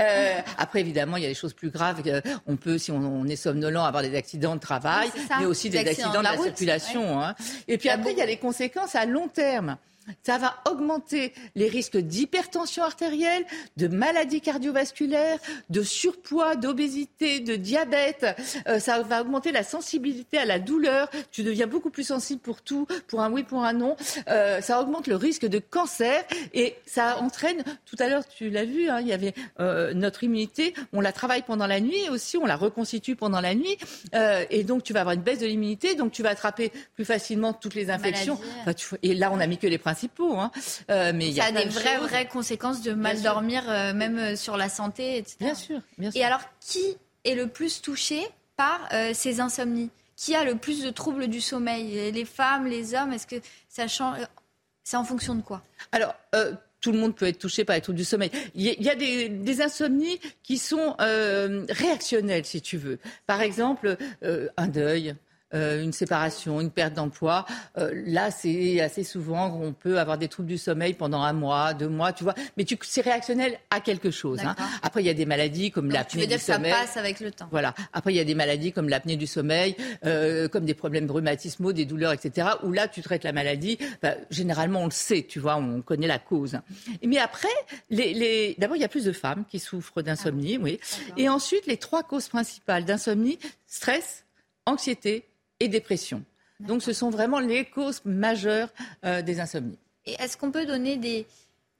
Euh, 0.00 0.38
après, 0.58 0.80
évidemment, 0.80 1.16
il 1.16 1.22
y 1.22 1.26
a 1.26 1.28
des 1.28 1.34
choses 1.34 1.54
plus 1.54 1.70
graves. 1.70 2.02
On 2.46 2.56
peut, 2.56 2.78
si 2.78 2.90
on, 2.90 2.96
on 2.98 3.26
est 3.26 3.36
somnolent, 3.36 3.84
avoir 3.84 4.02
des 4.02 4.16
accidents 4.16 4.54
de 4.54 4.60
travail, 4.60 5.10
Oui, 5.14 5.22
mais 5.40 5.46
aussi 5.46 5.70
Des 5.70 5.82
des 5.84 5.90
accidents 5.90 6.08
accidents 6.08 6.22
de 6.22 6.36
de 6.36 6.38
la, 6.38 6.44
circulation. 6.78 7.22
hein. 7.22 7.34
Et 7.68 7.78
puis 7.78 7.88
après, 7.88 8.12
il 8.12 8.18
y 8.18 8.22
a 8.22 8.26
les 8.26 8.36
conséquences 8.38 8.94
à 8.94 9.04
long 9.06 9.28
terme. 9.28 9.76
Ça 10.22 10.38
va 10.38 10.56
augmenter 10.70 11.32
les 11.54 11.68
risques 11.68 11.96
d'hypertension 11.96 12.82
artérielle, 12.82 13.44
de 13.76 13.88
maladies 13.88 14.40
cardiovasculaires, 14.40 15.38
de 15.70 15.82
surpoids, 15.82 16.56
d'obésité, 16.56 17.40
de 17.40 17.56
diabète. 17.56 18.26
Euh, 18.68 18.78
ça 18.78 19.02
va 19.02 19.22
augmenter 19.22 19.52
la 19.52 19.62
sensibilité 19.62 20.38
à 20.38 20.44
la 20.44 20.58
douleur. 20.58 21.10
Tu 21.30 21.42
deviens 21.42 21.66
beaucoup 21.66 21.90
plus 21.90 22.04
sensible 22.04 22.40
pour 22.40 22.62
tout, 22.62 22.86
pour 23.06 23.20
un 23.22 23.30
oui, 23.32 23.42
pour 23.42 23.64
un 23.64 23.72
non. 23.72 23.96
Euh, 24.28 24.60
ça 24.60 24.80
augmente 24.80 25.06
le 25.06 25.16
risque 25.16 25.46
de 25.46 25.58
cancer 25.58 26.24
et 26.54 26.76
ça 26.86 27.18
entraîne. 27.18 27.62
Tout 27.86 27.96
à 27.98 28.08
l'heure, 28.08 28.26
tu 28.26 28.50
l'as 28.50 28.64
vu, 28.64 28.88
hein, 28.88 29.00
il 29.00 29.08
y 29.08 29.12
avait 29.12 29.34
euh, 29.60 29.94
notre 29.94 30.24
immunité. 30.24 30.74
On 30.92 31.00
la 31.00 31.12
travaille 31.12 31.42
pendant 31.42 31.66
la 31.66 31.80
nuit 31.80 32.08
aussi 32.10 32.36
on 32.36 32.46
la 32.46 32.56
reconstitue 32.56 33.16
pendant 33.16 33.40
la 33.40 33.54
nuit. 33.54 33.76
Et 34.50 34.64
donc 34.64 34.82
tu 34.82 34.92
vas 34.92 35.00
avoir 35.00 35.14
une 35.14 35.22
baisse 35.22 35.38
de 35.38 35.46
l'immunité, 35.46 35.94
donc 35.94 36.12
tu 36.12 36.22
vas 36.22 36.30
attraper 36.30 36.72
plus 36.94 37.04
facilement 37.04 37.52
toutes 37.52 37.74
les 37.74 37.90
infections. 37.90 38.34
Maladies. 38.34 38.60
Enfin, 38.60 38.72
tu- 38.74 38.94
et 39.02 39.14
là, 39.14 39.30
on 39.32 39.40
a 39.40 39.46
mis 39.46 39.58
que 39.58 39.66
les 39.66 39.78
principaux. 39.98 40.36
Hein. 40.38 40.50
Euh, 40.90 41.12
mais 41.14 41.26
il 41.28 41.32
y 41.32 41.36
Ça 41.36 41.46
a 41.46 41.52
des 41.52 41.64
de 41.64 41.70
vraies, 41.70 41.96
choses. 41.96 42.08
vraies 42.08 42.28
conséquences 42.28 42.82
de 42.82 42.92
mal 42.92 43.20
dormir, 43.22 43.64
euh, 43.68 43.92
même 43.94 44.18
euh, 44.18 44.36
sur 44.36 44.56
la 44.56 44.68
santé, 44.68 45.16
etc. 45.18 45.36
Bien 45.40 45.54
sûr, 45.54 45.80
bien 45.98 46.10
sûr. 46.10 46.20
Et 46.20 46.24
alors, 46.24 46.40
qui 46.60 46.96
est 47.24 47.34
le 47.34 47.48
plus 47.48 47.82
touché 47.82 48.20
par 48.56 48.88
euh, 48.92 49.10
ces 49.14 49.40
insomnies? 49.40 49.90
Qui 50.16 50.34
a 50.34 50.44
le 50.44 50.56
plus 50.56 50.82
de 50.82 50.90
troubles 50.90 51.28
du 51.28 51.40
sommeil? 51.40 52.10
Les 52.12 52.24
femmes, 52.24 52.66
les 52.66 52.94
hommes 52.94 53.12
Est-ce 53.12 53.26
que 53.26 53.36
ça 53.68 53.86
change 53.86 54.18
C'est 54.82 54.96
en 54.96 55.04
fonction 55.04 55.34
de 55.36 55.42
quoi? 55.42 55.62
Alors, 55.92 56.12
tout 56.80 56.90
le 56.92 56.98
monde 56.98 57.14
peut 57.14 57.26
être 57.26 57.38
touché 57.38 57.64
par 57.64 57.76
les 57.76 57.82
troubles 57.82 57.98
du 57.98 58.04
sommeil. 58.04 58.30
Il 58.56 58.62
y 58.62 58.68
a, 58.70 58.72
il 58.72 58.82
y 58.82 58.90
a 58.90 58.96
des, 58.96 59.28
des 59.28 59.60
insomnies 59.62 60.18
qui 60.42 60.58
sont 60.58 60.96
euh, 61.00 61.66
réactionnelles, 61.70 62.44
si 62.46 62.60
tu 62.60 62.78
veux. 62.78 62.98
Par 63.26 63.40
exemple, 63.42 63.96
euh, 64.24 64.48
un 64.56 64.66
deuil. 64.66 65.14
Euh, 65.54 65.82
une 65.82 65.92
séparation, 65.92 66.60
une 66.60 66.70
perte 66.70 66.94
d'emploi. 66.94 67.46
Euh, 67.78 67.90
là, 68.06 68.30
c'est 68.30 68.80
assez 68.80 69.04
souvent 69.04 69.50
qu'on 69.50 69.72
peut 69.72 69.98
avoir 69.98 70.18
des 70.18 70.28
troubles 70.28 70.48
du 70.48 70.58
sommeil 70.58 70.94
pendant 70.94 71.22
un 71.22 71.32
mois, 71.32 71.74
deux 71.74 71.88
mois, 71.88 72.12
tu 72.12 72.24
vois. 72.24 72.34
Mais 72.56 72.64
tu, 72.64 72.78
c'est 72.82 73.00
réactionnel 73.00 73.58
à 73.70 73.80
quelque 73.80 74.10
chose. 74.10 74.40
Hein. 74.44 74.54
Après, 74.82 75.02
il 75.02 75.06
y 75.06 75.10
a 75.10 75.14
des 75.14 75.26
maladies 75.26 75.70
comme 75.70 75.88
Donc, 75.88 75.92
Tu 75.92 75.96
l'apnée 75.96 76.20
veux 76.22 76.26
du 76.26 76.28
dire 76.28 76.38
que 76.38 76.44
ça 76.44 76.54
sommeil. 76.54 76.72
passe 76.72 76.96
avec 76.96 77.20
le 77.20 77.30
temps 77.30 77.48
Voilà. 77.50 77.74
Après, 77.92 78.12
il 78.12 78.16
y 78.16 78.20
a 78.20 78.24
des 78.24 78.34
maladies 78.34 78.72
comme 78.72 78.88
l'apnée 78.88 79.16
du 79.16 79.26
sommeil, 79.26 79.76
euh, 80.04 80.48
comme 80.48 80.64
des 80.64 80.74
problèmes 80.74 81.10
rhumatismaux, 81.10 81.72
des 81.72 81.84
douleurs, 81.84 82.12
etc. 82.12 82.48
Où 82.62 82.72
là, 82.72 82.88
tu 82.88 83.00
traites 83.02 83.24
la 83.24 83.32
maladie. 83.32 83.78
Bah, 84.02 84.14
généralement, 84.30 84.82
on 84.82 84.86
le 84.86 84.90
sait, 84.90 85.24
tu 85.28 85.38
vois, 85.40 85.56
on 85.56 85.80
connaît 85.82 86.06
la 86.06 86.18
cause. 86.18 86.58
Mais 87.02 87.18
après, 87.18 87.48
les, 87.90 88.12
les... 88.14 88.54
d'abord, 88.58 88.76
il 88.76 88.80
y 88.80 88.84
a 88.84 88.88
plus 88.88 89.04
de 89.04 89.12
femmes 89.12 89.44
qui 89.50 89.58
souffrent 89.58 90.02
d'insomnie, 90.02 90.58
oui. 90.58 90.78
D'accord. 90.98 91.14
Et 91.18 91.28
ensuite, 91.28 91.66
les 91.66 91.76
trois 91.78 92.02
causes 92.02 92.28
principales 92.28 92.84
d'insomnie 92.84 93.38
stress, 93.66 94.24
anxiété 94.66 95.24
et 95.60 95.68
dépression. 95.68 96.22
Donc, 96.60 96.82
ce 96.82 96.92
sont 96.92 97.10
vraiment 97.10 97.38
les 97.38 97.64
causes 97.64 98.02
majeures 98.04 98.70
euh, 99.04 99.22
des 99.22 99.38
insomnies. 99.40 99.78
Et 100.06 100.14
est-ce 100.20 100.36
qu'on 100.36 100.50
peut 100.50 100.66
donner 100.66 100.96
des, 100.96 101.26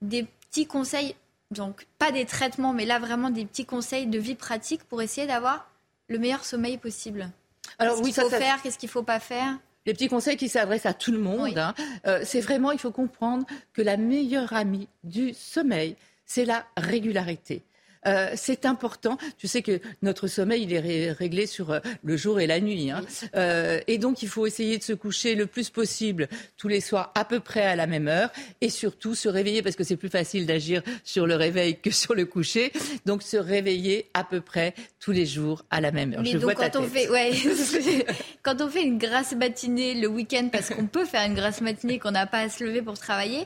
des 0.02 0.24
petits 0.24 0.66
conseils 0.66 1.16
Donc, 1.50 1.86
pas 1.98 2.12
des 2.12 2.24
traitements, 2.26 2.72
mais 2.72 2.84
là, 2.86 2.98
vraiment 2.98 3.30
des 3.30 3.44
petits 3.44 3.64
conseils 3.66 4.06
de 4.06 4.18
vie 4.18 4.34
pratique 4.36 4.84
pour 4.84 5.02
essayer 5.02 5.26
d'avoir 5.26 5.68
le 6.08 6.18
meilleur 6.18 6.44
sommeil 6.44 6.78
possible? 6.78 7.30
Alors 7.78 7.94
Qu'est-ce 7.96 8.04
oui, 8.04 8.12
qu'il 8.12 8.22
faut 8.22 8.30
ça, 8.30 8.38
faire? 8.38 8.62
Qu'est-ce 8.62 8.78
qu'il 8.78 8.88
faut 8.88 9.02
pas 9.02 9.20
faire? 9.20 9.58
Les 9.86 9.94
petits 9.94 10.08
conseils 10.08 10.36
qui 10.36 10.48
s'adressent 10.48 10.86
à 10.86 10.94
tout 10.94 11.12
le 11.12 11.18
monde. 11.18 11.40
Oui. 11.42 11.54
hein. 11.58 11.74
Euh, 12.06 12.20
c'est 12.24 12.40
vraiment, 12.40 12.70
il 12.72 12.78
faut 12.78 12.92
comprendre 12.92 13.46
que 13.72 13.82
la 13.82 13.96
meilleure 13.96 14.52
amie 14.52 14.88
du 15.02 15.34
sommeil, 15.34 15.96
c'est 16.24 16.44
la 16.44 16.66
régularité. 16.76 17.62
Euh, 18.08 18.30
c'est 18.34 18.64
important. 18.66 19.18
Tu 19.36 19.46
sais 19.46 19.62
que 19.62 19.80
notre 20.02 20.26
sommeil, 20.26 20.62
il 20.62 20.72
est 20.72 20.80
ré- 20.80 21.12
réglé 21.12 21.46
sur 21.46 21.70
euh, 21.70 21.80
le 22.02 22.16
jour 22.16 22.40
et 22.40 22.46
la 22.46 22.60
nuit. 22.60 22.90
hein. 22.90 23.02
Euh, 23.36 23.80
et 23.86 23.98
donc, 23.98 24.22
il 24.22 24.28
faut 24.28 24.46
essayer 24.46 24.78
de 24.78 24.82
se 24.82 24.92
coucher 24.92 25.34
le 25.34 25.46
plus 25.46 25.70
possible 25.70 26.28
tous 26.56 26.68
les 26.68 26.80
soirs 26.80 27.12
à 27.14 27.24
peu 27.24 27.40
près 27.40 27.62
à 27.62 27.76
la 27.76 27.86
même 27.86 28.08
heure. 28.08 28.30
Et 28.60 28.70
surtout, 28.70 29.14
se 29.14 29.28
réveiller, 29.28 29.62
parce 29.62 29.76
que 29.76 29.84
c'est 29.84 29.96
plus 29.96 30.08
facile 30.08 30.46
d'agir 30.46 30.82
sur 31.04 31.26
le 31.26 31.34
réveil 31.36 31.76
que 31.78 31.90
sur 31.90 32.14
le 32.14 32.24
coucher. 32.24 32.72
Donc, 33.06 33.22
se 33.22 33.36
réveiller 33.36 34.06
à 34.14 34.24
peu 34.24 34.40
près 34.40 34.74
tous 35.00 35.12
les 35.12 35.26
jours 35.26 35.64
à 35.70 35.80
la 35.80 35.92
même 35.92 36.14
heure. 36.14 36.22
Mais 36.22 36.30
Je 36.30 36.38
vois 36.38 36.54
donc 36.54 36.62
ta 36.62 36.70
quand 36.70 36.80
on 36.80 36.88
tête. 36.88 36.92
fait, 36.92 37.08
ouais, 37.10 37.32
quand 38.42 38.60
on 38.62 38.68
fait 38.68 38.82
une 38.82 38.98
grasse 38.98 39.34
matinée 39.34 39.94
le 39.94 40.08
week-end, 40.08 40.48
parce 40.50 40.70
qu'on 40.70 40.86
peut 40.86 41.04
faire 41.04 41.26
une 41.26 41.34
grasse 41.34 41.60
matinée 41.60 41.98
qu'on 41.98 42.12
n'a 42.12 42.26
pas 42.26 42.38
à 42.40 42.48
se 42.48 42.64
lever 42.64 42.82
pour 42.82 42.98
travailler, 42.98 43.44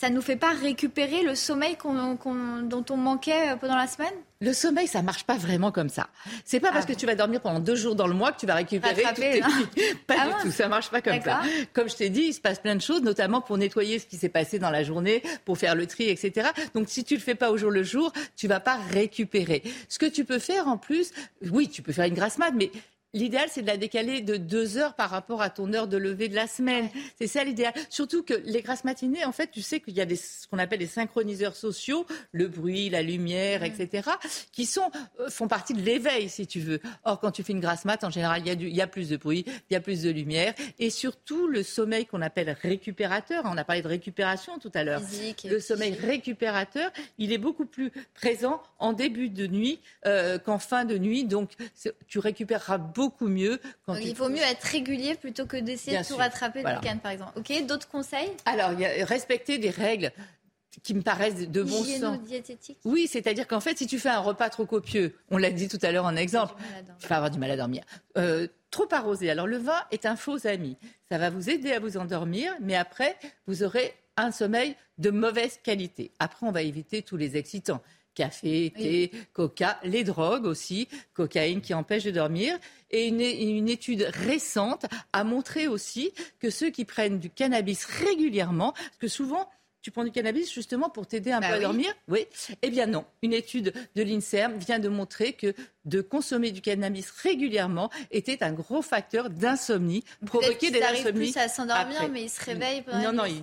ça 0.00 0.08
nous 0.08 0.22
fait 0.22 0.36
pas 0.36 0.54
récupérer 0.54 1.22
le 1.22 1.34
sommeil 1.34 1.76
dont 1.84 2.84
on 2.88 2.96
manquait 2.96 3.50
euh, 3.50 3.56
pendant 3.56 3.76
la 3.76 3.86
semaine? 3.86 4.14
Le 4.40 4.54
sommeil, 4.54 4.86
ça 4.86 5.02
marche 5.02 5.24
pas 5.24 5.36
vraiment 5.36 5.70
comme 5.72 5.90
ça. 5.90 6.08
C'est 6.46 6.58
pas 6.58 6.72
parce 6.72 6.86
Ah 6.88 6.94
que 6.94 6.98
tu 6.98 7.04
vas 7.04 7.14
dormir 7.14 7.42
pendant 7.42 7.60
deux 7.60 7.74
jours 7.74 7.94
dans 7.94 8.06
le 8.06 8.14
mois 8.14 8.32
que 8.32 8.40
tu 8.40 8.46
vas 8.46 8.54
récupérer 8.54 9.02
toutes 9.02 9.16
tes. 9.16 9.40
Pas 10.06 10.14
Ah 10.18 10.26
du 10.28 10.32
tout, 10.44 10.50
ça 10.50 10.68
marche 10.68 10.90
pas 10.90 11.02
comme 11.02 11.20
ça. 11.20 11.42
Comme 11.74 11.90
je 11.90 11.96
t'ai 11.96 12.08
dit, 12.08 12.22
il 12.22 12.32
se 12.32 12.40
passe 12.40 12.60
plein 12.60 12.74
de 12.76 12.80
choses, 12.80 13.02
notamment 13.02 13.42
pour 13.42 13.58
nettoyer 13.58 13.98
ce 13.98 14.06
qui 14.06 14.16
s'est 14.16 14.30
passé 14.30 14.58
dans 14.58 14.70
la 14.70 14.84
journée, 14.84 15.22
pour 15.44 15.58
faire 15.58 15.74
le 15.74 15.86
tri, 15.86 16.08
etc. 16.08 16.48
Donc 16.72 16.88
si 16.88 17.04
tu 17.04 17.14
le 17.14 17.20
fais 17.20 17.34
pas 17.34 17.50
au 17.50 17.58
jour 17.58 17.70
le 17.70 17.82
jour, 17.82 18.10
tu 18.36 18.48
vas 18.48 18.60
pas 18.60 18.78
récupérer. 18.92 19.62
Ce 19.90 19.98
que 19.98 20.06
tu 20.06 20.24
peux 20.24 20.38
faire 20.38 20.66
en 20.66 20.78
plus, 20.78 21.12
oui, 21.50 21.68
tu 21.68 21.82
peux 21.82 21.92
faire 21.92 22.06
une 22.06 22.14
grasse 22.14 22.38
mat, 22.38 22.52
mais 22.52 22.70
L'idéal, 23.12 23.48
c'est 23.50 23.62
de 23.62 23.66
la 23.66 23.76
décaler 23.76 24.20
de 24.20 24.36
deux 24.36 24.78
heures 24.78 24.94
par 24.94 25.10
rapport 25.10 25.42
à 25.42 25.50
ton 25.50 25.72
heure 25.72 25.88
de 25.88 25.96
lever 25.96 26.28
de 26.28 26.36
la 26.36 26.46
semaine. 26.46 26.88
C'est 27.18 27.26
ça 27.26 27.42
l'idéal. 27.42 27.72
Surtout 27.88 28.22
que 28.22 28.34
les 28.44 28.62
grasses 28.62 28.84
matinées, 28.84 29.24
en 29.24 29.32
fait, 29.32 29.50
tu 29.50 29.62
sais 29.62 29.80
qu'il 29.80 29.94
y 29.94 30.00
a 30.00 30.04
des, 30.04 30.14
ce 30.14 30.46
qu'on 30.46 30.58
appelle 30.58 30.78
des 30.78 30.86
synchroniseurs 30.86 31.56
sociaux, 31.56 32.06
le 32.30 32.46
bruit, 32.46 32.88
la 32.88 33.02
lumière, 33.02 33.64
etc., 33.64 34.08
qui 34.52 34.64
sont, 34.64 34.92
euh, 35.18 35.28
font 35.28 35.48
partie 35.48 35.74
de 35.74 35.82
l'éveil, 35.82 36.28
si 36.28 36.46
tu 36.46 36.60
veux. 36.60 36.80
Or, 37.02 37.18
quand 37.18 37.32
tu 37.32 37.42
fais 37.42 37.52
une 37.52 37.58
grasse 37.58 37.84
mat, 37.84 38.04
en 38.04 38.10
général, 38.10 38.42
il 38.42 38.46
y, 38.46 38.50
a 38.50 38.54
du, 38.54 38.68
il 38.68 38.76
y 38.76 38.80
a 38.80 38.86
plus 38.86 39.08
de 39.08 39.16
bruit, 39.16 39.44
il 39.70 39.72
y 39.72 39.76
a 39.76 39.80
plus 39.80 40.02
de 40.02 40.10
lumière. 40.10 40.54
Et 40.78 40.90
surtout, 40.90 41.48
le 41.48 41.64
sommeil 41.64 42.06
qu'on 42.06 42.22
appelle 42.22 42.56
récupérateur. 42.62 43.42
On 43.46 43.56
a 43.56 43.64
parlé 43.64 43.82
de 43.82 43.88
récupération 43.88 44.60
tout 44.60 44.70
à 44.72 44.84
l'heure. 44.84 45.02
Le 45.44 45.58
sommeil 45.58 45.94
récupérateur, 45.94 46.92
il 47.18 47.32
est 47.32 47.38
beaucoup 47.38 47.66
plus 47.66 47.90
présent 48.14 48.62
en 48.78 48.92
début 48.92 49.30
de 49.30 49.48
nuit 49.48 49.80
euh, 50.06 50.38
qu'en 50.38 50.60
fin 50.60 50.84
de 50.84 50.96
nuit. 50.96 51.24
Donc, 51.24 51.50
tu 52.06 52.20
récupéreras 52.20 52.78
beaucoup 52.78 52.99
mieux 53.20 53.60
quand 53.86 53.94
Donc, 53.94 54.04
il 54.04 54.14
faut 54.14 54.28
mieux 54.28 54.42
être 54.42 54.62
régulier 54.64 55.14
plutôt 55.14 55.46
que 55.46 55.56
d'essayer 55.56 55.98
de 55.98 56.02
tout 56.02 56.08
sûr. 56.08 56.18
rattraper 56.18 56.62
Voilà. 56.62 56.76
le 56.78 56.82
week-end, 56.82 56.98
par 56.98 57.12
exemple. 57.12 57.38
Ok, 57.38 57.66
d'autres 57.66 57.88
conseils? 57.88 58.30
Alors, 58.44 58.72
il 58.72 58.80
y 58.80 58.86
a 58.86 59.04
respecter 59.04 59.58
des 59.58 59.70
règles 59.70 60.12
qui 60.82 60.94
me 60.94 61.02
paraissent 61.02 61.48
de 61.48 61.62
bon 61.62 61.84
sens. 61.84 62.18
Oui, 62.84 63.06
c'est-à-dire 63.06 63.46
qu'en 63.46 63.60
fait, 63.60 63.76
si 63.78 63.86
tu 63.86 63.98
fais 63.98 64.08
un 64.08 64.20
repas 64.20 64.50
trop 64.50 64.66
copieux, 64.66 65.14
on 65.30 65.36
l'a 65.36 65.50
dit 65.50 65.68
tout 65.68 65.78
à 65.82 65.90
l'heure 65.90 66.04
en 66.04 66.16
exemple, 66.16 66.54
tu 67.00 67.08
vas 67.08 67.16
avoir 67.16 67.30
du 67.30 67.38
mal 67.38 67.50
à 67.50 67.56
dormir. 67.56 67.82
Euh, 68.16 68.46
trop 68.70 68.86
arrosé. 68.92 69.30
Alors 69.30 69.46
le 69.46 69.58
vin 69.58 69.80
est 69.90 70.06
un 70.06 70.16
faux 70.16 70.46
ami. 70.46 70.76
Ça 71.10 71.18
va 71.18 71.28
vous 71.30 71.50
aider 71.50 71.72
à 71.72 71.80
vous 71.80 71.96
endormir, 71.96 72.54
mais 72.60 72.76
après, 72.76 73.16
vous 73.46 73.62
aurez 73.62 73.94
un 74.16 74.30
sommeil 74.30 74.76
de 74.98 75.10
mauvaise 75.10 75.58
qualité. 75.62 76.12
Après, 76.18 76.46
on 76.46 76.52
va 76.52 76.62
éviter 76.62 77.02
tous 77.02 77.16
les 77.16 77.36
excitants. 77.36 77.82
Café, 78.14 78.72
thé, 78.76 79.12
coca, 79.32 79.78
les 79.84 80.04
drogues 80.04 80.44
aussi, 80.44 80.88
cocaïne 81.14 81.60
qui 81.60 81.74
empêche 81.74 82.04
de 82.04 82.10
dormir. 82.10 82.58
Et 82.90 83.06
une, 83.06 83.20
une 83.20 83.68
étude 83.68 84.08
récente 84.12 84.86
a 85.12 85.24
montré 85.24 85.68
aussi 85.68 86.12
que 86.38 86.50
ceux 86.50 86.70
qui 86.70 86.84
prennent 86.84 87.18
du 87.18 87.30
cannabis 87.30 87.84
régulièrement, 87.84 88.72
parce 88.72 88.96
que 88.98 89.08
souvent, 89.08 89.48
tu 89.82 89.90
prends 89.90 90.04
du 90.04 90.10
cannabis 90.10 90.52
justement 90.52 90.90
pour 90.90 91.06
t'aider 91.06 91.32
un 91.32 91.40
Bah 91.40 91.48
peu 91.48 91.54
à 91.54 91.60
dormir? 91.60 91.94
Oui. 92.08 92.26
Eh 92.60 92.68
bien 92.68 92.86
non. 92.86 93.06
Une 93.22 93.32
étude 93.32 93.72
de 93.94 94.02
l'INSERM 94.02 94.58
vient 94.58 94.78
de 94.78 94.88
montrer 94.88 95.32
que 95.32 95.54
de 95.86 96.02
consommer 96.02 96.50
du 96.52 96.60
cannabis 96.60 97.10
régulièrement 97.10 97.90
était 98.10 98.42
un 98.42 98.52
gros 98.52 98.82
facteur 98.82 99.30
d'insomnie, 99.30 100.04
provoquer 100.26 100.70
des 100.70 100.82
insomnies. 100.82 101.30
plus 101.32 101.36
à 101.38 101.48
s'endormir, 101.48 102.08
mais 102.10 102.24
ils 102.24 102.28
se 102.28 102.44
réveillent. 102.44 102.82
pendant 102.82 103.00
Non, 103.00 103.12
non, 103.12 103.24
il, 103.24 103.36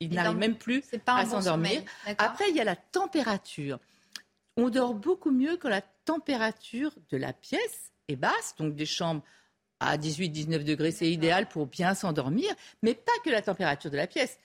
il 0.00 0.08
Il 0.08 0.14
n'arrive 0.14 0.36
même 0.36 0.56
plus 0.56 0.82
à 1.06 1.24
bon 1.24 1.30
s'endormir. 1.30 1.82
Après, 2.18 2.50
il 2.50 2.56
y 2.56 2.60
a 2.60 2.64
la 2.64 2.76
température. 2.76 3.78
On 4.56 4.68
dort 4.68 4.94
beaucoup 4.94 5.30
mieux 5.30 5.56
quand 5.56 5.68
la 5.68 5.82
température 6.04 6.92
de 7.10 7.16
la 7.16 7.32
pièce 7.32 7.92
est 8.08 8.16
basse, 8.16 8.54
donc 8.58 8.74
des 8.74 8.86
chambres 8.86 9.22
à 9.80 9.96
18-19 9.98 10.64
degrés, 10.64 10.92
c'est 10.92 11.10
idéal 11.10 11.48
pour 11.48 11.66
bien 11.66 11.94
s'endormir, 11.94 12.48
mais 12.82 12.94
pas 12.94 13.12
que 13.24 13.30
la 13.30 13.42
température 13.42 13.90
de 13.90 13.96
la 13.96 14.06
pièce. 14.06 14.38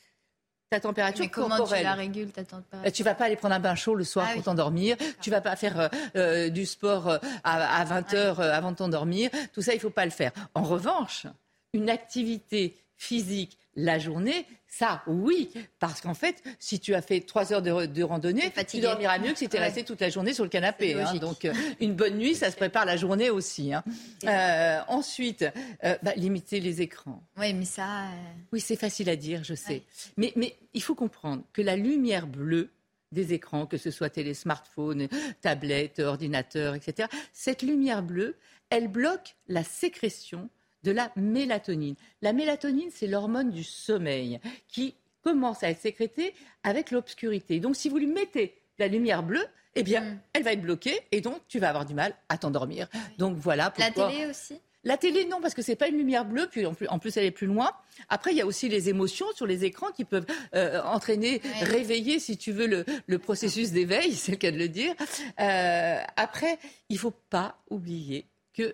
Ta 0.71 0.79
température 0.79 1.25
Mais 1.25 1.31
comment 1.31 1.65
tu 1.65 1.73
la 1.81 1.93
régules, 1.95 2.31
ta 2.31 2.43
température 2.43 2.87
Euh, 2.87 2.91
Tu 2.91 3.03
vas 3.03 3.15
pas 3.15 3.25
aller 3.25 3.35
prendre 3.35 3.55
un 3.55 3.59
bain 3.59 3.73
chaud 3.73 3.95
le 3.95 4.03
soir 4.03 4.25
Ah 4.27 4.33
pour 4.33 4.39
oui. 4.39 4.43
t'endormir. 4.45 4.97
Tu 5.19 5.31
vas 5.31 5.41
pas 5.41 5.55
faire 5.55 5.79
euh, 5.79 5.87
euh, 6.15 6.49
du 6.49 6.67
sport 6.67 7.17
à, 7.43 7.85
20 7.85 8.13
heures 8.13 8.39
euh, 8.39 8.51
avant 8.51 8.71
de 8.71 8.75
t'endormir. 8.77 9.31
Tout 9.51 9.63
ça, 9.63 9.73
il 9.73 9.79
faut 9.79 9.89
pas 9.89 10.05
le 10.05 10.11
faire. 10.11 10.31
En 10.53 10.61
revanche, 10.61 11.25
une 11.73 11.89
activité 11.89 12.77
physique 12.97 13.57
la 13.75 13.97
journée, 13.97 14.45
ça, 14.69 15.01
oui. 15.07 15.49
Parce 15.79 15.99
qu'en 15.99 16.13
fait, 16.13 16.43
si 16.59 16.79
tu 16.79 16.93
as 16.93 17.01
fait 17.01 17.21
trois 17.21 17.51
heures 17.51 17.61
de, 17.61 18.03
randonnée, 18.03 18.51
tu 18.67 18.79
dormiras 18.79 19.17
mieux 19.19 19.33
que 19.33 19.39
si 19.39 19.49
tu 19.49 19.55
es 19.55 19.59
Ouais. 19.59 19.65
resté 19.65 19.83
toute 19.83 19.99
la 19.99 20.09
journée 20.09 20.33
sur 20.33 20.43
le 20.43 20.49
canapé. 20.49 20.93
Hein. 20.93 21.15
Donc, 21.15 21.43
euh, 21.45 21.53
une 21.79 21.95
bonne 21.95 22.17
nuit, 22.17 22.35
ça 22.35 22.51
se 22.51 22.55
prépare 22.55 22.85
la 22.85 22.95
journée 22.95 23.29
aussi. 23.29 23.73
hein. 23.73 23.83
Euh, 24.25 24.79
ensuite, 24.89 25.43
euh, 25.83 25.97
bah, 26.03 26.13
limiter 26.15 26.59
les 26.59 26.81
écrans. 26.81 27.23
Oui, 27.37 27.53
mais 27.53 27.65
ça. 27.65 28.03
euh, 28.03 28.07
Oui, 28.51 28.59
c'est 28.59 28.75
facile 28.75 29.09
à 29.09 29.15
dire, 29.15 29.43
je 29.43 29.55
sais. 29.55 29.73
Ouais. 29.73 29.83
Mais, 30.17 30.33
mais 30.35 30.55
il 30.73 30.83
faut 30.83 30.93
comprendre 30.95 31.43
que 31.53 31.61
la 31.61 31.75
lumière 31.75 32.27
bleue 32.27 32.69
des 33.11 33.33
écrans, 33.33 33.65
que 33.65 33.77
ce 33.77 33.89
soit 33.89 34.09
télé, 34.11 34.33
smartphone, 34.35 35.07
tablette, 35.41 35.99
ordinateur, 35.99 36.75
etc., 36.75 37.07
cette 37.33 37.63
lumière 37.63 38.03
bleue, 38.03 38.35
elle 38.69 38.87
bloque 38.87 39.35
la 39.47 39.63
sécrétion 39.63 40.49
de 40.83 40.91
la 40.91 41.11
mélatonine. 41.15 41.95
La 42.21 42.33
mélatonine, 42.33 42.89
c'est 42.91 43.07
l'hormone 43.07 43.51
du 43.51 43.63
sommeil 43.63 44.39
qui 44.67 44.95
commence 45.23 45.63
à 45.63 45.69
être 45.69 45.81
sécrétée 45.81 46.33
avec 46.63 46.91
l'obscurité. 46.91 47.59
Donc, 47.59 47.75
si 47.75 47.89
vous 47.89 47.97
lui 47.97 48.07
mettez 48.07 48.55
la 48.77 48.87
lumière 48.87 49.23
bleue, 49.23 49.45
eh 49.75 49.83
bien, 49.83 50.01
Mm. 50.01 50.19
elle 50.33 50.43
va 50.43 50.53
être 50.53 50.61
bloquée 50.61 50.99
et 51.11 51.21
donc 51.21 51.41
tu 51.47 51.59
vas 51.59 51.69
avoir 51.69 51.85
du 51.85 51.93
mal 51.93 52.15
à 52.29 52.37
t'endormir. 52.37 52.87
Donc 53.17 53.37
voilà 53.37 53.73
La 53.77 53.87
pourquoi. 53.91 54.09
télé 54.11 54.25
aussi? 54.25 54.59
La 54.85 54.95
télé, 54.95 55.25
non, 55.25 55.41
parce 55.41 55.53
que 55.53 55.61
c'est 55.61 55.75
pas 55.75 55.89
une 55.89 55.97
lumière 55.97 56.23
bleue, 56.23 56.47
puis 56.49 56.65
en 56.65 56.73
plus, 56.73 56.87
en 56.87 56.99
plus, 56.99 57.17
elle 57.17 57.25
est 57.25 57.31
plus 57.31 57.47
loin. 57.47 57.69
Après, 58.07 58.31
il 58.31 58.37
y 58.37 58.41
a 58.41 58.45
aussi 58.45 58.69
les 58.69 58.87
émotions 58.87 59.25
sur 59.35 59.45
les 59.45 59.65
écrans 59.65 59.91
qui 59.91 60.05
peuvent 60.05 60.25
euh, 60.55 60.81
entraîner, 60.83 61.41
réveiller, 61.61 62.17
si 62.19 62.37
tu 62.37 62.53
veux, 62.53 62.65
le, 62.65 62.85
le 63.05 63.19
processus 63.19 63.71
d'éveil, 63.73 64.13
c'est 64.15 64.31
le 64.31 64.37
cas 64.37 64.51
de 64.51 64.57
le 64.57 64.69
dire. 64.69 64.95
Euh, 65.41 65.99
après, 66.15 66.57
il 66.87 66.97
faut 66.97 67.11
pas 67.29 67.57
oublier 67.69 68.25
que 68.53 68.73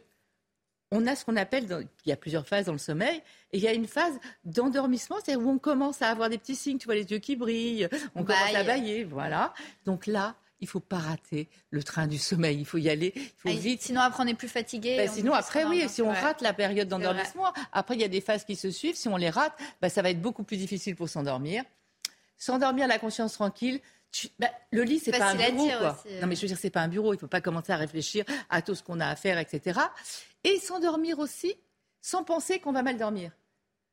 on 0.91 1.05
a 1.07 1.15
ce 1.15 1.25
qu'on 1.25 1.35
appelle, 1.35 1.65
dans- 1.67 1.79
il 1.81 2.09
y 2.09 2.11
a 2.11 2.15
plusieurs 2.15 2.47
phases 2.47 2.65
dans 2.67 2.71
le 2.71 2.77
sommeil, 2.77 3.17
et 3.51 3.57
il 3.57 3.63
y 3.63 3.67
a 3.67 3.73
une 3.73 3.87
phase 3.87 4.13
d'endormissement, 4.43 5.17
c'est 5.25 5.35
où 5.35 5.49
on 5.49 5.57
commence 5.57 6.01
à 6.01 6.09
avoir 6.09 6.29
des 6.29 6.37
petits 6.37 6.55
signes, 6.55 6.77
tu 6.77 6.85
vois, 6.85 6.95
les 6.95 7.03
yeux 7.09 7.19
qui 7.19 7.35
brillent, 7.35 7.87
on 8.15 8.23
commence 8.23 8.41
à 8.49 8.63
Baille. 8.63 8.65
bailler, 8.65 9.03
voilà. 9.03 9.53
Donc 9.85 10.05
là, 10.07 10.35
il 10.61 10.67
faut 10.67 10.79
pas 10.79 10.97
rater 10.99 11.49
le 11.69 11.83
train 11.83 12.07
du 12.07 12.17
sommeil, 12.17 12.57
il 12.59 12.65
faut 12.65 12.77
y 12.77 12.89
aller, 12.89 13.11
il 13.15 13.21
faut 13.37 13.49
Ah, 13.49 13.59
vite. 13.59 13.81
Sinon, 13.81 14.01
après, 14.01 14.23
on 14.23 14.27
est 14.27 14.33
plus 14.35 14.47
fatigué. 14.47 14.95
Ben, 14.97 15.09
on 15.09 15.13
sinon, 15.13 15.33
après, 15.33 15.65
oui, 15.65 15.87
si 15.89 16.01
on 16.01 16.09
Ouais. 16.11 16.19
rate 16.19 16.41
la 16.41 16.53
période 16.53 16.87
d'endormissement, 16.87 17.51
après, 17.73 17.95
il 17.95 18.01
y 18.01 18.05
a 18.05 18.07
des 18.07 18.21
phases 18.21 18.45
qui 18.45 18.55
se 18.55 18.71
suivent. 18.71 18.95
Si 18.95 19.07
on 19.09 19.17
les 19.17 19.29
rate, 19.29 19.53
ben, 19.81 19.89
ça 19.89 20.01
va 20.01 20.11
être 20.11 20.21
beaucoup 20.21 20.43
plus 20.43 20.57
difficile 20.57 20.95
pour 20.95 21.09
s'endormir. 21.09 21.63
S'endormir 22.37 22.87
la 22.87 22.99
conscience 22.99 23.33
tranquille. 23.33 23.79
Tu- 24.15 24.29
ben, 24.39 24.49
le 24.71 24.83
lit, 24.83 24.99
c'est 24.99 25.11
pas 25.11 25.31
un 25.31 25.35
bureau, 25.35 25.67
quoi. 25.77 25.97
aussi, 25.99 26.15
euh. 26.15 26.21
Non, 26.21 26.27
mais 26.27 26.35
je 26.35 26.41
veux 26.41 26.47
dire, 26.47 26.57
c'est 26.57 26.69
pas 26.69 26.79
un 26.81 26.87
bureau. 26.87 27.13
Il 27.13 27.19
faut 27.19 27.27
pas 27.27 27.41
commencer 27.41 27.73
à 27.73 27.77
réfléchir 27.77 28.23
à 28.49 28.61
tout 28.61 28.73
ce 28.73 28.81
qu'on 28.81 29.01
a 29.01 29.07
à 29.07 29.15
faire, 29.17 29.37
etc. 29.39 29.79
Et 30.45 30.57
s'endormir 30.59 31.19
aussi 31.19 31.55
sans 32.01 32.23
penser 32.23 32.59
qu'on 32.59 32.71
va 32.71 32.81
mal 32.81 32.97
dormir. 32.97 33.31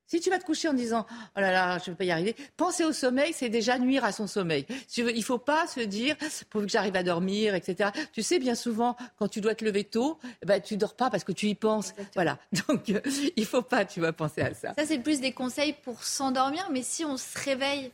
Si 0.06 0.20
tu 0.20 0.30
vas 0.30 0.38
te 0.38 0.44
coucher 0.44 0.68
en 0.68 0.74
disant 0.74 1.06
oh 1.10 1.40
là 1.40 1.50
là, 1.50 1.78
je 1.78 1.84
ne 1.90 1.94
vais 1.94 1.98
pas 1.98 2.04
y 2.04 2.10
arriver, 2.10 2.36
penser 2.56 2.84
au 2.84 2.92
sommeil, 2.92 3.32
c'est 3.32 3.48
déjà 3.48 3.78
nuire 3.78 4.04
à 4.04 4.12
son 4.12 4.26
sommeil. 4.26 4.66
Il 4.96 5.04
ne 5.06 5.22
faut 5.22 5.38
pas 5.38 5.66
se 5.66 5.80
dire 5.80 6.16
pour 6.50 6.60
que 6.60 6.68
j'arrive 6.68 6.94
à 6.96 7.02
dormir, 7.02 7.54
etc. 7.54 7.90
Tu 8.12 8.22
sais, 8.22 8.38
bien 8.38 8.54
souvent, 8.54 8.94
quand 9.18 9.26
tu 9.28 9.40
dois 9.40 9.54
te 9.54 9.64
lever 9.64 9.84
tôt, 9.84 10.18
ben, 10.44 10.60
tu 10.60 10.76
dors 10.76 10.94
pas 10.94 11.08
parce 11.08 11.24
que 11.24 11.32
tu 11.32 11.46
y 11.48 11.54
penses. 11.54 11.90
Exactement. 11.92 12.10
Voilà. 12.14 12.38
Donc, 12.68 12.90
euh, 12.90 13.00
il 13.36 13.46
faut 13.46 13.62
pas, 13.62 13.84
tu 13.86 14.00
vas 14.00 14.12
penser 14.12 14.42
à 14.42 14.52
ça. 14.54 14.74
Ça, 14.76 14.86
c'est 14.86 14.98
plus 14.98 15.20
des 15.20 15.32
conseils 15.32 15.72
pour 15.82 16.04
s'endormir, 16.04 16.68
mais 16.70 16.82
si 16.82 17.04
on 17.06 17.16
se 17.16 17.38
réveille 17.38 17.90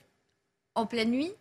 en 0.74 0.86
pleine 0.86 1.10
nuit, 1.10 1.32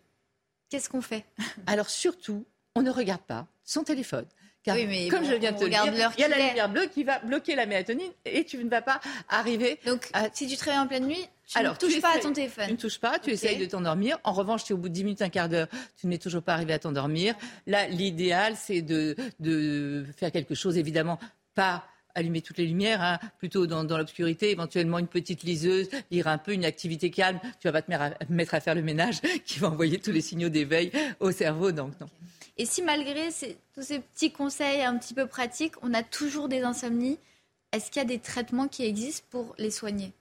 qu'est-ce 0.70 0.90
qu'on 0.90 1.02
fait? 1.02 1.26
Alors 1.66 1.90
surtout, 1.90 2.46
on 2.76 2.82
ne 2.82 2.92
regarde 2.92 3.22
pas 3.22 3.48
son 3.64 3.84
téléphone. 3.84 4.26
Car, 4.64 4.76
Oui, 4.76 4.86
mais 4.86 5.08
comme 5.08 5.22
bon, 5.22 5.30
je 5.30 5.36
viens 5.36 5.52
de 5.54 5.58
te 5.58 5.64
le 5.64 5.70
dire, 5.70 6.12
il 6.18 6.22
y 6.22 6.24
a 6.24 6.28
la 6.28 6.38
lumière 6.48 6.70
bleue 6.70 6.88
qui 6.88 7.04
va 7.06 7.20
bloquer 7.20 7.56
la 7.56 7.66
mélatonine 7.66 8.12
et 8.26 8.44
tu 8.44 8.58
ne 8.58 8.70
vas 8.70 8.82
pas 8.82 9.00
arriver 9.30 9.80
Donc, 9.86 10.10
si 10.34 10.48
tu 10.48 10.58
te 10.58 10.64
réveilles 10.66 10.80
en 10.80 10.88
pleine 10.88 11.06
nuit, 11.08 11.26
tu 11.48 11.58
Alors, 11.58 11.74
ne 11.76 11.78
touches 11.80 11.94
tu 11.96 12.02
pas 12.02 12.16
à 12.16 12.20
ton 12.20 12.30
Tu 12.30 12.34
téléphone. 12.36 12.72
ne 12.72 12.76
touches 12.76 13.00
pas, 13.00 13.18
tu 13.20 13.30
essayes 13.30 13.58
de 13.58 13.66
t'endormir. 13.66 14.20
En 14.26 14.34
revanche, 14.34 14.66
si 14.66 14.74
au 14.74 14.78
bout 14.78 14.90
de 14.90 14.94
10 14.94 15.04
minutes, 15.06 15.22
un 15.22 15.30
quart 15.30 15.48
d'heure, 15.48 15.68
tu 15.96 16.08
n'es 16.08 16.18
toujours 16.18 16.42
pas 16.44 16.54
arrivé 16.54 16.74
à 16.74 16.80
t'endormir, 16.80 17.36
là, 17.66 17.88
l'idéal, 17.88 18.56
c'est 18.58 18.82
de, 18.82 19.16
de 19.40 20.06
faire 20.18 20.32
quelque 20.34 20.56
chose, 20.56 20.78
évidemment, 20.78 21.18
pas 21.56 21.86
allumer 22.18 22.42
toutes 22.42 22.58
les 22.58 22.66
lumières, 22.66 23.02
hein, 23.02 23.20
plutôt 23.38 23.68
dans, 23.68 23.84
l'obscurité, 23.84 24.52
éventuellement 24.52 25.00
une 25.00 25.08
petite 25.08 25.44
liseuse, 25.44 25.88
lire 26.12 26.28
un 26.28 26.38
peu, 26.38 26.54
une 26.54 26.66
activité 26.66 27.12
calme. 27.12 27.40
Tu 27.60 27.68
vas 27.68 27.72
pas 27.72 27.82
te 27.82 28.34
mettre 28.34 28.54
à, 28.54 28.60
faire 28.60 28.76
le 28.76 28.82
ménage 28.82 29.22
qui 29.46 29.60
va 29.60 29.70
envoyer 29.70 30.00
tous 30.00 30.12
les 30.12 30.22
signaux 30.22 30.50
d'éveil 30.50 30.92
au 31.20 31.32
cerveau. 31.32 31.72
Donc, 31.72 32.00
non. 32.02 32.08
Et 32.58 32.66
si 32.66 32.82
malgré 32.82 33.30
tous 33.76 33.84
ces 33.84 34.00
petits 34.00 34.32
conseils 34.32 34.82
un 34.82 34.98
petit 34.98 35.14
peu 35.14 35.28
pratiques, 35.28 35.76
on 35.84 35.94
a 35.94 36.02
toujours 36.02 36.50
des 36.50 36.62
insomnies, 36.62 37.20
est-ce 37.72 37.92
qu'il 37.92 38.02
y 38.02 38.06
a 38.06 38.08
des 38.08 38.20
traitements 38.20 38.68
qui 38.68 38.84
existent 38.84 39.28
pour 39.30 39.54
les 39.60 39.70
soigner? 39.70 40.12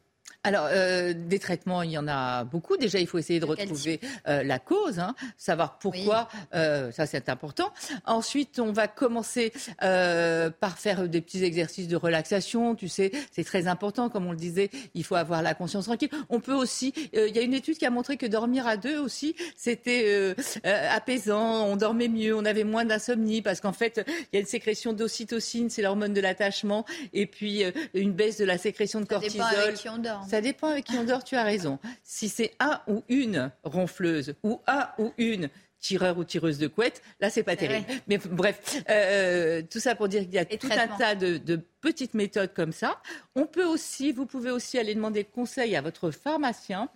Alors, 0.44 0.68
euh, 0.70 1.12
des 1.12 1.40
traitements, 1.40 1.82
il 1.82 1.90
y 1.90 1.98
en 1.98 2.06
a 2.06 2.44
beaucoup. 2.44 2.76
Déjà, 2.76 3.00
il 3.00 3.08
faut 3.08 3.18
essayer 3.18 3.40
de 3.40 3.44
retrouver 3.44 3.98
euh, 4.28 4.44
la 4.44 4.60
cause, 4.60 5.00
hein, 5.00 5.16
savoir 5.36 5.76
pourquoi. 5.80 6.28
euh, 6.54 6.92
ça, 6.92 7.04
c'est 7.04 7.28
important. 7.28 7.72
Ensuite, 8.04 8.60
on 8.60 8.70
va 8.70 8.86
commencer 8.86 9.52
par 9.80 10.78
faire 10.78 11.08
des 11.08 11.20
petits 11.20 11.42
exercices 11.42 11.88
de 11.88 11.96
relaxation. 11.96 12.76
Tu 12.76 12.86
sais, 12.88 13.10
c'est 13.32 13.42
très 13.42 13.66
important, 13.66 14.08
comme 14.08 14.26
on 14.26 14.30
le 14.30 14.36
disait. 14.36 14.70
Il 14.94 15.02
faut 15.02 15.16
avoir 15.16 15.42
la 15.42 15.54
conscience 15.54 15.86
tranquille. 15.86 16.10
On 16.28 16.38
peut 16.38 16.54
aussi. 16.54 16.92
Il 17.12 17.34
y 17.34 17.38
a 17.40 17.42
une 17.42 17.54
étude 17.54 17.76
qui 17.76 17.86
a 17.86 17.90
montré 17.90 18.16
que 18.16 18.26
dormir 18.26 18.68
à 18.68 18.76
deux 18.76 18.98
aussi, 18.98 19.34
c'était 19.56 20.34
apaisant. 20.64 21.66
On 21.66 21.74
dormait 21.76 22.08
mieux, 22.08 22.36
on 22.36 22.44
avait 22.44 22.64
moins 22.64 22.84
d'insomnie 22.84 23.42
parce 23.42 23.60
qu'en 23.60 23.72
fait, 23.72 24.04
il 24.06 24.34
y 24.34 24.36
a 24.36 24.40
une 24.40 24.46
sécrétion 24.46 24.92
d'ocytocine, 24.92 25.70
c'est 25.70 25.82
l'hormone 25.82 26.12
de 26.14 26.20
l'attachement, 26.20 26.84
et 27.12 27.26
puis 27.26 27.64
une 27.94 28.12
baisse 28.12 28.36
de 28.38 28.44
la 28.44 28.58
sécrétion 28.58 29.00
de 29.00 29.06
Ça 29.06 29.14
cortisol. 29.14 29.46
dépend 29.50 29.62
avec 29.62 29.74
qui 29.76 29.88
on 29.88 29.98
dort. 29.98 30.15
Ça 30.28 30.40
dépend 30.40 30.68
avec 30.68 30.84
qui 30.84 30.96
on 30.96 31.04
dort, 31.04 31.24
tu 31.24 31.36
as 31.36 31.42
raison. 31.44 31.78
Si 32.02 32.28
c'est 32.28 32.52
un 32.60 32.80
ou 32.86 33.02
une 33.08 33.50
ronfleuse 33.64 34.34
ou 34.42 34.60
un 34.66 34.88
ou 34.98 35.12
une 35.18 35.48
tireur 35.78 36.18
ou 36.18 36.24
tireuse 36.24 36.58
de 36.58 36.66
couette, 36.66 37.02
là 37.20 37.30
c'est 37.30 37.42
pas 37.42 37.52
C'est 37.52 37.68
terrible. 37.68 37.86
vrai. 37.86 38.00
Mais 38.08 38.18
bref, 38.18 38.82
euh, 38.90 39.62
tout 39.70 39.78
ça 39.78 39.94
pour 39.94 40.08
dire 40.08 40.22
qu'il 40.22 40.32
y 40.34 40.38
a 40.38 40.44
Et 40.50 40.58
tout 40.58 40.68
un 40.70 40.88
tas 40.88 41.14
de, 41.14 41.36
de 41.36 41.60
petites 41.80 42.14
méthodes 42.14 42.52
comme 42.54 42.72
ça. 42.72 43.00
On 43.36 43.46
peut 43.46 43.64
aussi, 43.66 44.10
vous 44.12 44.26
pouvez 44.26 44.50
aussi 44.50 44.78
aller 44.78 44.94
demander 44.94 45.22
conseil 45.24 45.76
à 45.76 45.82
votre 45.82 46.10
pharmacien. 46.10 46.88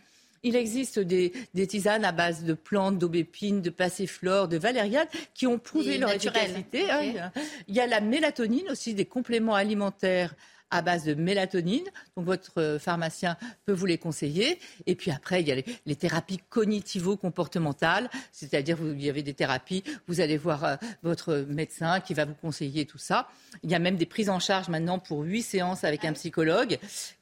Il 0.42 0.56
existe 0.56 0.98
des, 0.98 1.32
des 1.52 1.66
tisanes 1.66 2.04
à 2.04 2.12
base 2.12 2.44
de 2.44 2.54
plantes, 2.54 2.98
d'aubépine, 2.98 3.60
de 3.60 3.68
passiflore, 3.68 4.48
de 4.48 4.56
valériane 4.56 5.06
qui 5.34 5.46
ont 5.46 5.58
prouvé 5.58 5.98
leur 5.98 6.08
naturelles. 6.08 6.44
efficacité. 6.50 6.84
Ok. 6.84 7.16
hein. 7.20 7.32
Il 7.68 7.74
y 7.74 7.80
a 7.80 7.86
la 7.86 8.00
mélatonine 8.00 8.70
aussi, 8.70 8.94
des 8.94 9.04
compléments 9.04 9.54
alimentaires 9.54 10.34
à 10.70 10.82
base 10.82 11.04
de 11.04 11.14
mélatonine. 11.14 11.84
Donc 12.16 12.26
votre 12.26 12.60
euh, 12.60 12.78
pharmacien 12.78 13.36
peut 13.64 13.72
vous 13.72 13.86
les 13.86 13.98
conseiller. 13.98 14.58
Et 14.86 14.94
puis 14.94 15.10
après, 15.10 15.40
il 15.42 15.48
y 15.48 15.52
a 15.52 15.54
les, 15.56 15.64
les 15.86 15.96
thérapies 15.96 16.40
cognitivo-comportementales, 16.48 18.10
c'est-à-dire 18.32 18.76
vous- 18.76 18.92
il 18.92 19.04
y 19.04 19.08
avait 19.10 19.22
des 19.22 19.34
thérapies, 19.34 19.82
vous 20.06 20.20
allez 20.20 20.36
voir 20.36 20.64
euh, 20.64 20.76
votre 21.02 21.34
médecin 21.48 22.00
qui 22.00 22.14
va 22.14 22.24
vous 22.24 22.34
conseiller 22.34 22.86
tout 22.86 22.98
ça. 22.98 23.28
Il 23.62 23.70
y 23.70 23.74
a 23.74 23.78
même 23.78 23.96
des 23.96 24.06
prises 24.06 24.30
en 24.30 24.38
charge 24.40 24.68
maintenant 24.68 24.98
pour 24.98 25.20
huit 25.22 25.42
séances 25.42 25.84
avec 25.84 26.04
un 26.04 26.12
psychologue. 26.12 26.78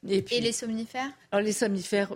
Et, 0.07 0.21
puis, 0.21 0.35
Et 0.35 0.41
les 0.41 0.51
somnifères? 0.51 1.11
Alors 1.31 1.43
les 1.43 1.51
somnifères, 1.53 2.13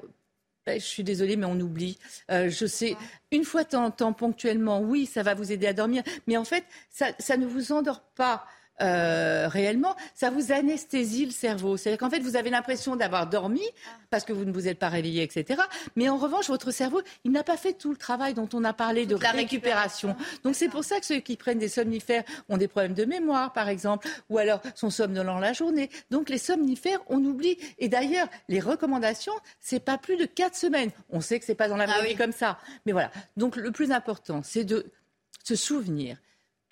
ben, 0.66 0.80
je 0.80 0.86
suis 0.86 1.04
désolée, 1.04 1.36
mais 1.36 1.46
on 1.46 1.60
oublie. 1.60 1.98
Euh, 2.32 2.50
je 2.50 2.66
sais, 2.66 2.96
une 3.32 3.44
fois 3.44 3.64
de 3.64 3.70
temps 3.70 3.86
en 3.86 3.92
temps, 3.92 4.14
ponctuellement, 4.14 4.80
oui, 4.80 5.06
ça 5.06 5.24
va 5.24 5.34
vous 5.34 5.52
aider 5.52 5.68
à 5.68 5.74
dormir, 5.74 6.04
mais 6.28 6.38
en 6.38 6.46
fait, 6.46 6.64
ça, 6.90 7.08
ça 7.20 7.36
ne 7.38 7.46
vous 7.46 7.72
endort 7.72 8.02
pas 8.16 8.46
euh, 8.82 9.48
réellement, 9.48 9.96
ça 10.16 10.30
vous 10.30 10.52
anesthésie 10.52 11.26
le 11.26 11.32
cerveau. 11.32 11.78
C'est-à-dire 11.78 12.00
qu'en 12.00 12.10
fait, 12.10 12.20
vous 12.20 12.36
avez 12.36 12.50
l'impression 12.50 12.96
d'avoir 12.96 13.28
dormi 13.28 13.62
parce 14.10 14.24
que 14.24 14.34
vous 14.34 14.46
ne 14.46 14.52
vous 14.52 14.68
êtes 14.68 14.80
pas 14.80 14.90
réveillé, 14.90 15.24
etc. 15.24 15.62
Mais 15.96 16.10
en 16.10 16.18
revanche, 16.18 16.48
votre 16.48 16.72
cerveau, 16.72 17.02
il 17.24 17.32
n'a 17.32 17.44
pas 17.44 17.58
fait 17.58 17.74
tout 17.74 17.92
le 17.92 17.98
travail 17.98 18.34
dont 18.34 18.50
on 18.54 18.64
a 18.64 18.74
parlé 18.74 19.06
de 19.06 19.16
la 19.16 19.32
récupération. 19.32 20.16
Donc 20.44 20.56
c'est 20.56 20.70
pour 20.70 20.84
ça 20.84 21.00
que 21.00 21.06
ceux 21.06 21.20
qui 21.20 21.38
prennent 21.38 21.60
des 21.60 21.70
somnifères 21.70 22.24
ont 22.50 22.58
des 22.58 22.68
problèmes 22.68 22.94
de 22.94 23.06
mémoire, 23.06 23.54
par 23.54 23.70
exemple, 23.70 24.08
ou 24.30 24.38
alors 24.38 24.62
sont 24.76 24.90
somnolents 24.90 25.40
la 25.40 25.54
journée. 25.54 25.90
Donc 26.10 26.30
les 26.30 26.38
somnifères, 26.38 27.00
on 27.08 27.24
oublie. 27.24 27.58
Et 27.80 27.90
d'ailleurs, 27.90 28.28
les 28.50 28.60
recommandations, 28.60 29.34
c'est 29.60 29.80
pas 29.80 29.98
plus 29.98 30.18
de 30.18 30.26
quatre 30.26 30.56
semaines. 30.56 30.92
On 31.10 31.22
sait 31.22 31.40
que 31.40 31.46
c'est 31.46 31.56
pas 31.56 31.70
dans 31.70 31.78
la 31.78 31.86
vraie 31.86 31.96
ah 32.00 32.06
vie 32.06 32.16
comme 32.16 32.32
ça. 32.32 32.58
Mais 32.86 32.92
voilà. 32.92 33.12
Donc 33.38 33.56
le 33.56 33.72
plus 33.72 33.92
important, 33.92 34.42
c'est 34.44 34.64
de 34.64 34.92
se 35.44 35.56
souvenir 35.56 36.18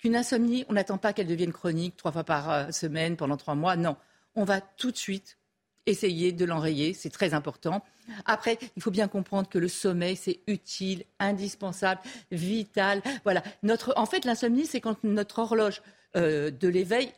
qu'une 0.02 0.16
insomnie, 0.16 0.64
on 0.68 0.72
n'attend 0.72 0.98
pas 0.98 1.12
qu'elle 1.12 1.28
devienne 1.28 1.52
chronique 1.52 1.96
trois 1.96 2.10
fois 2.10 2.24
par 2.24 2.50
euh, 2.50 2.70
semaine 2.72 3.16
pendant 3.16 3.36
trois 3.36 3.54
mois. 3.54 3.76
Non, 3.76 3.96
on 4.34 4.44
va 4.44 4.60
tout 4.60 4.90
de 4.90 4.96
suite 4.96 5.38
essayer 5.86 6.32
de 6.32 6.44
l'enrayer, 6.44 6.92
c'est 6.92 7.10
très 7.10 7.34
important. 7.34 7.82
Après, 8.24 8.58
il 8.76 8.82
faut 8.82 8.90
bien 8.90 9.06
comprendre 9.06 9.48
que 9.48 9.58
le 9.58 9.68
sommeil, 9.68 10.16
c'est 10.16 10.40
utile, 10.48 11.04
indispensable, 11.20 12.00
vital. 12.32 13.00
Voilà. 13.24 13.42
Notre, 13.62 13.92
en 13.96 14.06
fait, 14.06 14.24
l'insomnie, 14.24 14.66
c'est 14.66 14.80
quand 14.80 15.02
notre 15.04 15.38
horloge 15.38 15.82
euh, 16.16 16.50
de 16.50 16.68
l'éveil 16.68 17.12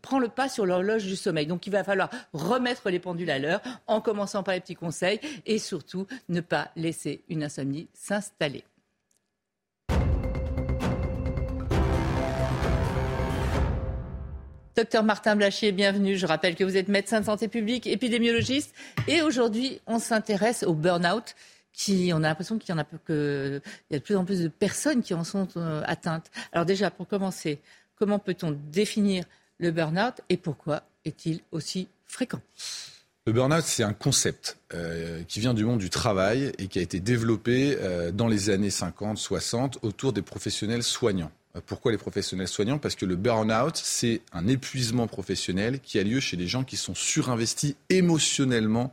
prend 0.00 0.18
le 0.18 0.28
pas 0.28 0.48
sur 0.48 0.66
l'horloge 0.66 1.04
du 1.04 1.16
sommeil. 1.16 1.46
Donc, 1.46 1.66
il 1.66 1.70
va 1.70 1.84
falloir 1.84 2.10
remettre 2.32 2.90
les 2.90 2.98
pendules 2.98 3.30
à 3.30 3.38
l'heure 3.38 3.60
en 3.86 4.00
commençant 4.00 4.42
par 4.42 4.54
les 4.54 4.60
petits 4.60 4.74
conseils 4.74 5.20
et 5.46 5.58
surtout 5.58 6.06
ne 6.28 6.40
pas 6.40 6.70
laisser 6.76 7.24
une 7.28 7.44
insomnie 7.44 7.88
s'installer. 7.92 8.64
Docteur 14.74 15.04
Martin 15.04 15.36
Blachier, 15.36 15.70
bienvenue. 15.70 16.16
Je 16.16 16.24
rappelle 16.24 16.54
que 16.54 16.64
vous 16.64 16.78
êtes 16.78 16.88
médecin 16.88 17.20
de 17.20 17.26
santé 17.26 17.46
publique, 17.46 17.86
épidémiologiste. 17.86 18.74
Et 19.06 19.20
aujourd'hui, 19.20 19.82
on 19.86 19.98
s'intéresse 19.98 20.62
au 20.62 20.72
burn-out. 20.72 21.34
Qui, 21.74 22.10
on 22.12 22.18
a 22.18 22.28
l'impression 22.28 22.58
qu'il 22.58 22.68
y 22.68 22.72
en 22.74 22.78
a, 22.78 22.84
de 23.08 23.62
plus 24.04 24.14
en 24.14 24.26
plus 24.26 24.40
de 24.40 24.48
personnes 24.48 25.02
qui 25.02 25.14
en 25.14 25.24
sont 25.24 25.48
euh, 25.56 25.82
atteintes. 25.86 26.30
Alors 26.52 26.66
déjà, 26.66 26.90
pour 26.90 27.08
commencer, 27.08 27.60
comment 27.96 28.18
peut-on 28.18 28.50
définir 28.70 29.24
le 29.56 29.70
burn-out 29.70 30.20
et 30.28 30.36
pourquoi 30.36 30.82
est-il 31.06 31.40
aussi 31.50 31.88
fréquent? 32.04 32.42
Le 33.26 33.32
burn-out, 33.32 33.64
c'est 33.64 33.84
un 33.84 33.94
concept 33.94 34.58
euh, 34.74 35.22
qui 35.28 35.40
vient 35.40 35.54
du 35.54 35.64
monde 35.64 35.78
du 35.78 35.88
travail 35.88 36.52
et 36.58 36.68
qui 36.68 36.78
a 36.78 36.82
été 36.82 37.00
développé 37.00 37.78
euh, 37.80 38.10
dans 38.10 38.28
les 38.28 38.50
années 38.50 38.68
50-60 38.68 39.76
autour 39.80 40.12
des 40.12 40.22
professionnels 40.22 40.82
soignants. 40.82 41.32
Euh, 41.56 41.60
pourquoi 41.64 41.92
les 41.92 41.98
professionnels 41.98 42.48
soignants? 42.48 42.78
Parce 42.78 42.94
que 42.94 43.06
le 43.06 43.16
burn-out, 43.16 43.76
c'est 43.76 44.22
un 44.32 44.48
épuisement 44.48 45.06
professionnel 45.06 45.80
qui 45.80 45.98
a 45.98 46.02
lieu 46.02 46.20
chez 46.20 46.36
les 46.36 46.46
gens 46.48 46.64
qui 46.64 46.76
sont 46.76 46.94
surinvestis 46.94 47.76
émotionnellement 47.90 48.92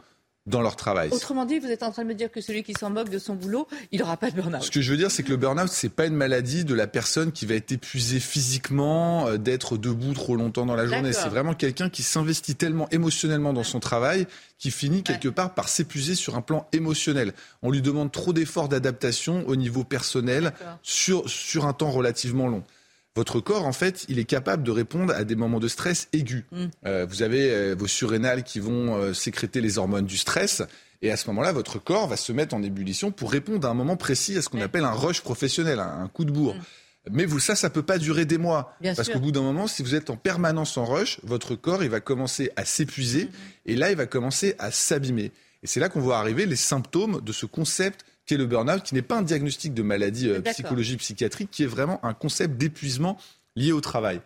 dans 0.49 0.61
leur 0.61 0.75
travail. 0.75 1.09
Autrement 1.11 1.45
dit, 1.45 1.59
vous 1.59 1.67
êtes 1.67 1.83
en 1.83 1.91
train 1.91 2.03
de 2.03 2.07
me 2.07 2.15
dire 2.15 2.31
que 2.31 2.41
celui 2.41 2.63
qui 2.63 2.73
s'en 2.73 2.89
moque 2.89 3.09
de 3.09 3.19
son 3.19 3.35
boulot, 3.35 3.67
il 3.91 3.99
n'aura 3.99 4.17
pas 4.17 4.31
de 4.31 4.35
burn-out. 4.35 4.63
Ce 4.63 4.71
que 4.71 4.81
je 4.81 4.91
veux 4.91 4.97
dire, 4.97 5.11
c'est 5.11 5.23
que 5.23 5.29
le 5.29 5.37
burn-out, 5.37 5.69
c'est 5.69 5.89
pas 5.89 6.05
une 6.05 6.15
maladie 6.15 6.65
de 6.65 6.73
la 6.73 6.87
personne 6.87 7.31
qui 7.31 7.45
va 7.45 7.55
être 7.55 7.71
épuisée 7.71 8.19
physiquement, 8.19 9.27
euh, 9.27 9.37
d'être 9.37 9.77
debout 9.77 10.13
trop 10.13 10.35
longtemps 10.35 10.65
dans 10.65 10.75
la 10.75 10.87
journée. 10.87 11.13
C'est 11.13 11.29
vraiment 11.29 11.53
quelqu'un 11.53 11.89
qui 11.89 12.03
s'investit 12.03 12.55
tellement 12.55 12.89
émotionnellement 12.89 13.53
dans 13.53 13.63
son 13.63 13.79
travail 13.79 14.27
qui 14.57 14.71
finit 14.71 15.03
quelque 15.03 15.29
part 15.29 15.53
par 15.53 15.69
s'épuiser 15.69 16.15
sur 16.15 16.35
un 16.35 16.41
plan 16.41 16.67
émotionnel. 16.73 17.33
On 17.61 17.71
lui 17.71 17.81
demande 17.81 18.11
trop 18.11 18.33
d'efforts 18.33 18.67
d'adaptation 18.67 19.43
au 19.47 19.55
niveau 19.55 19.83
personnel 19.83 20.53
sur, 20.83 21.29
sur 21.29 21.65
un 21.65 21.73
temps 21.73 21.91
relativement 21.91 22.47
long 22.47 22.63
votre 23.19 23.41
corps, 23.41 23.65
en 23.65 23.73
fait, 23.73 24.05
il 24.07 24.17
est 24.17 24.23
capable 24.23 24.63
de 24.63 24.71
répondre 24.71 25.13
à 25.13 25.25
des 25.25 25.35
moments 25.35 25.59
de 25.59 25.67
stress 25.67 26.07
aigus. 26.13 26.45
Mm. 26.53 26.65
Euh, 26.85 27.05
vous 27.05 27.21
avez 27.21 27.51
euh, 27.51 27.75
vos 27.77 27.85
surrénales 27.85 28.43
qui 28.43 28.61
vont 28.61 28.95
euh, 28.95 29.13
sécréter 29.13 29.59
les 29.59 29.77
hormones 29.77 30.05
du 30.05 30.17
stress. 30.17 30.63
Et 31.01 31.11
à 31.11 31.17
ce 31.17 31.27
moment-là, 31.27 31.51
votre 31.51 31.79
corps 31.79 32.07
va 32.07 32.15
se 32.15 32.31
mettre 32.31 32.55
en 32.55 32.63
ébullition 32.63 33.11
pour 33.11 33.29
répondre 33.29 33.67
à 33.67 33.71
un 33.71 33.73
moment 33.73 33.97
précis 33.97 34.37
à 34.37 34.41
ce 34.41 34.47
qu'on 34.47 34.61
appelle 34.61 34.85
un 34.85 34.93
rush 34.93 35.19
professionnel, 35.19 35.79
un, 35.79 36.07
coup 36.07 36.23
de 36.23 36.31
bourre. 36.31 36.55
Mm. 36.55 36.61
Mais 37.11 37.25
vous, 37.25 37.39
ça, 37.39 37.57
ça 37.57 37.69
peut 37.69 37.83
pas 37.83 37.97
durer 37.97 38.23
des 38.23 38.37
mois. 38.37 38.73
parce 38.81 39.09
qu'au 39.09 39.19
bout 39.19 39.31
d'un 39.31 39.41
moment, 39.41 39.67
si 39.67 39.83
vous 39.83 39.95
êtes 39.95 40.09
en 40.09 40.15
permanence 40.15 40.77
en 40.77 40.85
rush, 40.85 41.19
votre 41.23 41.55
corps, 41.55 41.83
il 41.83 41.89
va 41.89 41.99
commencer 41.99 42.51
à 42.55 42.63
s'épuiser. 42.63 43.25
Mm, 43.25 43.29
et 43.65 43.75
là, 43.75 43.91
il 43.91 43.97
va 43.97 44.05
commencer 44.05 44.55
à 44.59 44.71
s'abîmer. 44.71 45.33
Et 45.61 45.67
c'est 45.67 45.81
là 45.81 45.89
qu'on 45.89 45.99
voit 45.99 46.19
arriver 46.19 46.45
les 46.45 46.55
symptômes 46.55 47.19
de 47.19 47.33
ce 47.33 47.45
concept 47.45 48.05
qui 48.29 48.35
est 48.35 48.37
le 48.37 48.45
burn-out, 48.45 48.83
qui 48.83 48.93
n'est 48.93 49.01
pas 49.01 49.17
un 49.17 49.23
diagnostic 49.23 49.73
de 49.73 49.81
maladie 49.81 50.29
euh, 50.29 50.39
psychologique 50.41 50.99
psychiatrique, 50.99 51.49
qui 51.49 51.63
est 51.63 51.65
vraiment 51.65 51.99
un 52.05 52.13
concept 52.13 52.57
d'épuisement 52.57 53.17
lié 53.55 53.71
au 53.71 53.81
travail. 53.81 54.21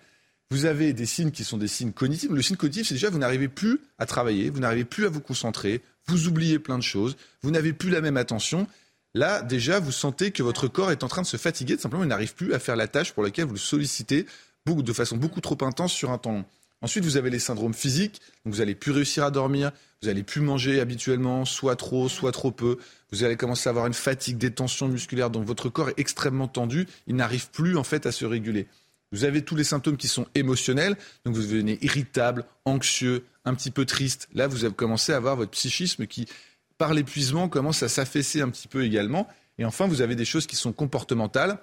Vous 0.52 0.66
avez 0.66 0.92
des 0.92 1.06
signes 1.06 1.32
qui 1.32 1.46
sont 1.46 1.58
des 1.58 1.70
signes 1.70 1.94
cognitifs. 1.94 2.30
Le 2.30 2.42
signe 2.42 2.58
cognitif, 2.58 2.86
c'est 2.86 2.96
déjà 2.96 3.10
vous 3.10 3.18
n'arrivez 3.18 3.48
plus 3.48 3.80
à 4.00 4.06
travailler, 4.06 4.50
vous 4.50 4.60
n'arrivez 4.60 4.84
plus 4.84 5.06
à 5.06 5.10
vous 5.10 5.22
concentrer, 5.22 5.82
vous 6.08 6.28
oubliez 6.28 6.60
plein 6.60 6.78
de 6.78 6.84
choses, 6.84 7.16
vous 7.44 7.52
n'avez 7.52 7.72
plus 7.72 7.92
la 7.92 8.02
même 8.02 8.18
attention. 8.18 8.68
Là, 9.14 9.42
déjà, 9.42 9.80
vous 9.80 9.94
sentez 9.94 10.32
que 10.32 10.44
votre 10.44 10.68
corps 10.68 10.92
est 10.92 11.06
en 11.06 11.08
train 11.08 11.22
de 11.22 11.28
se 11.28 11.38
fatiguer, 11.38 11.78
simplement, 11.78 12.04
il 12.04 12.10
n'arrive 12.10 12.36
plus 12.36 12.54
à 12.54 12.60
faire 12.60 12.76
la 12.76 12.90
tâche 12.90 13.14
pour 13.14 13.24
laquelle 13.24 13.46
vous 13.46 13.54
le 13.54 13.58
sollicitez 13.58 14.26
de 14.66 14.94
façon 14.94 15.16
beaucoup 15.16 15.40
trop 15.40 15.58
intense 15.62 15.94
sur 15.94 16.12
un 16.12 16.18
temps 16.18 16.34
long. 16.34 16.46
Ensuite, 16.84 17.06
vous 17.06 17.16
avez 17.16 17.30
les 17.30 17.40
syndromes 17.40 17.74
physiques. 17.74 18.22
Donc 18.46 18.54
vous 18.54 18.62
allez 18.62 18.76
plus 18.76 18.92
réussir 18.92 19.24
à 19.24 19.32
dormir, 19.32 19.72
vous 20.02 20.10
allez 20.10 20.22
plus 20.22 20.42
manger 20.42 20.82
habituellement, 20.82 21.46
soit 21.46 21.78
trop, 21.78 22.10
soit 22.10 22.34
trop 22.34 22.52
peu. 22.52 22.78
Vous 23.12 23.24
allez 23.24 23.38
commencer 23.38 23.70
à 23.70 23.72
avoir 23.72 23.88
une 23.88 23.94
fatigue, 23.94 24.38
des 24.38 24.52
tensions 24.52 24.90
musculaires. 24.90 25.30
Donc 25.30 25.46
votre 25.46 25.70
corps 25.70 25.90
est 25.90 25.98
extrêmement 25.98 26.50
tendu. 26.50 26.86
Il 27.08 27.16
n'arrive 27.16 27.50
plus 27.52 27.78
en 27.78 27.86
fait 27.86 28.06
à 28.06 28.12
se 28.12 28.26
réguler. 28.26 28.68
Vous 29.14 29.24
avez 29.24 29.44
tous 29.44 29.56
les 29.56 29.64
symptômes 29.64 29.96
qui 29.96 30.10
sont 30.10 30.28
émotionnels. 30.36 30.98
Donc 31.24 31.36
vous 31.36 31.44
devenez 31.44 31.80
irritable, 31.82 32.44
anxieux, 32.66 33.24
un 33.46 33.56
petit 33.56 33.72
peu 33.72 33.86
triste. 33.86 34.28
Là, 34.34 34.48
vous 34.48 34.66
avez 34.66 34.74
commencé 34.74 35.14
à 35.14 35.16
avoir 35.16 35.38
votre 35.38 35.52
psychisme 35.52 36.06
qui, 36.06 36.28
par 36.78 36.94
l'épuisement, 36.94 37.48
commence 37.48 37.82
à 37.82 37.88
s'affaisser 37.88 38.42
un 38.42 38.50
petit 38.50 38.68
peu 38.68 38.84
également. 38.84 39.30
Et 39.58 39.64
enfin, 39.64 39.88
vous 39.88 40.02
avez 40.02 40.16
des 40.16 40.26
choses 40.26 40.48
qui 40.48 40.58
sont 40.58 40.74
comportementales. 40.74 41.60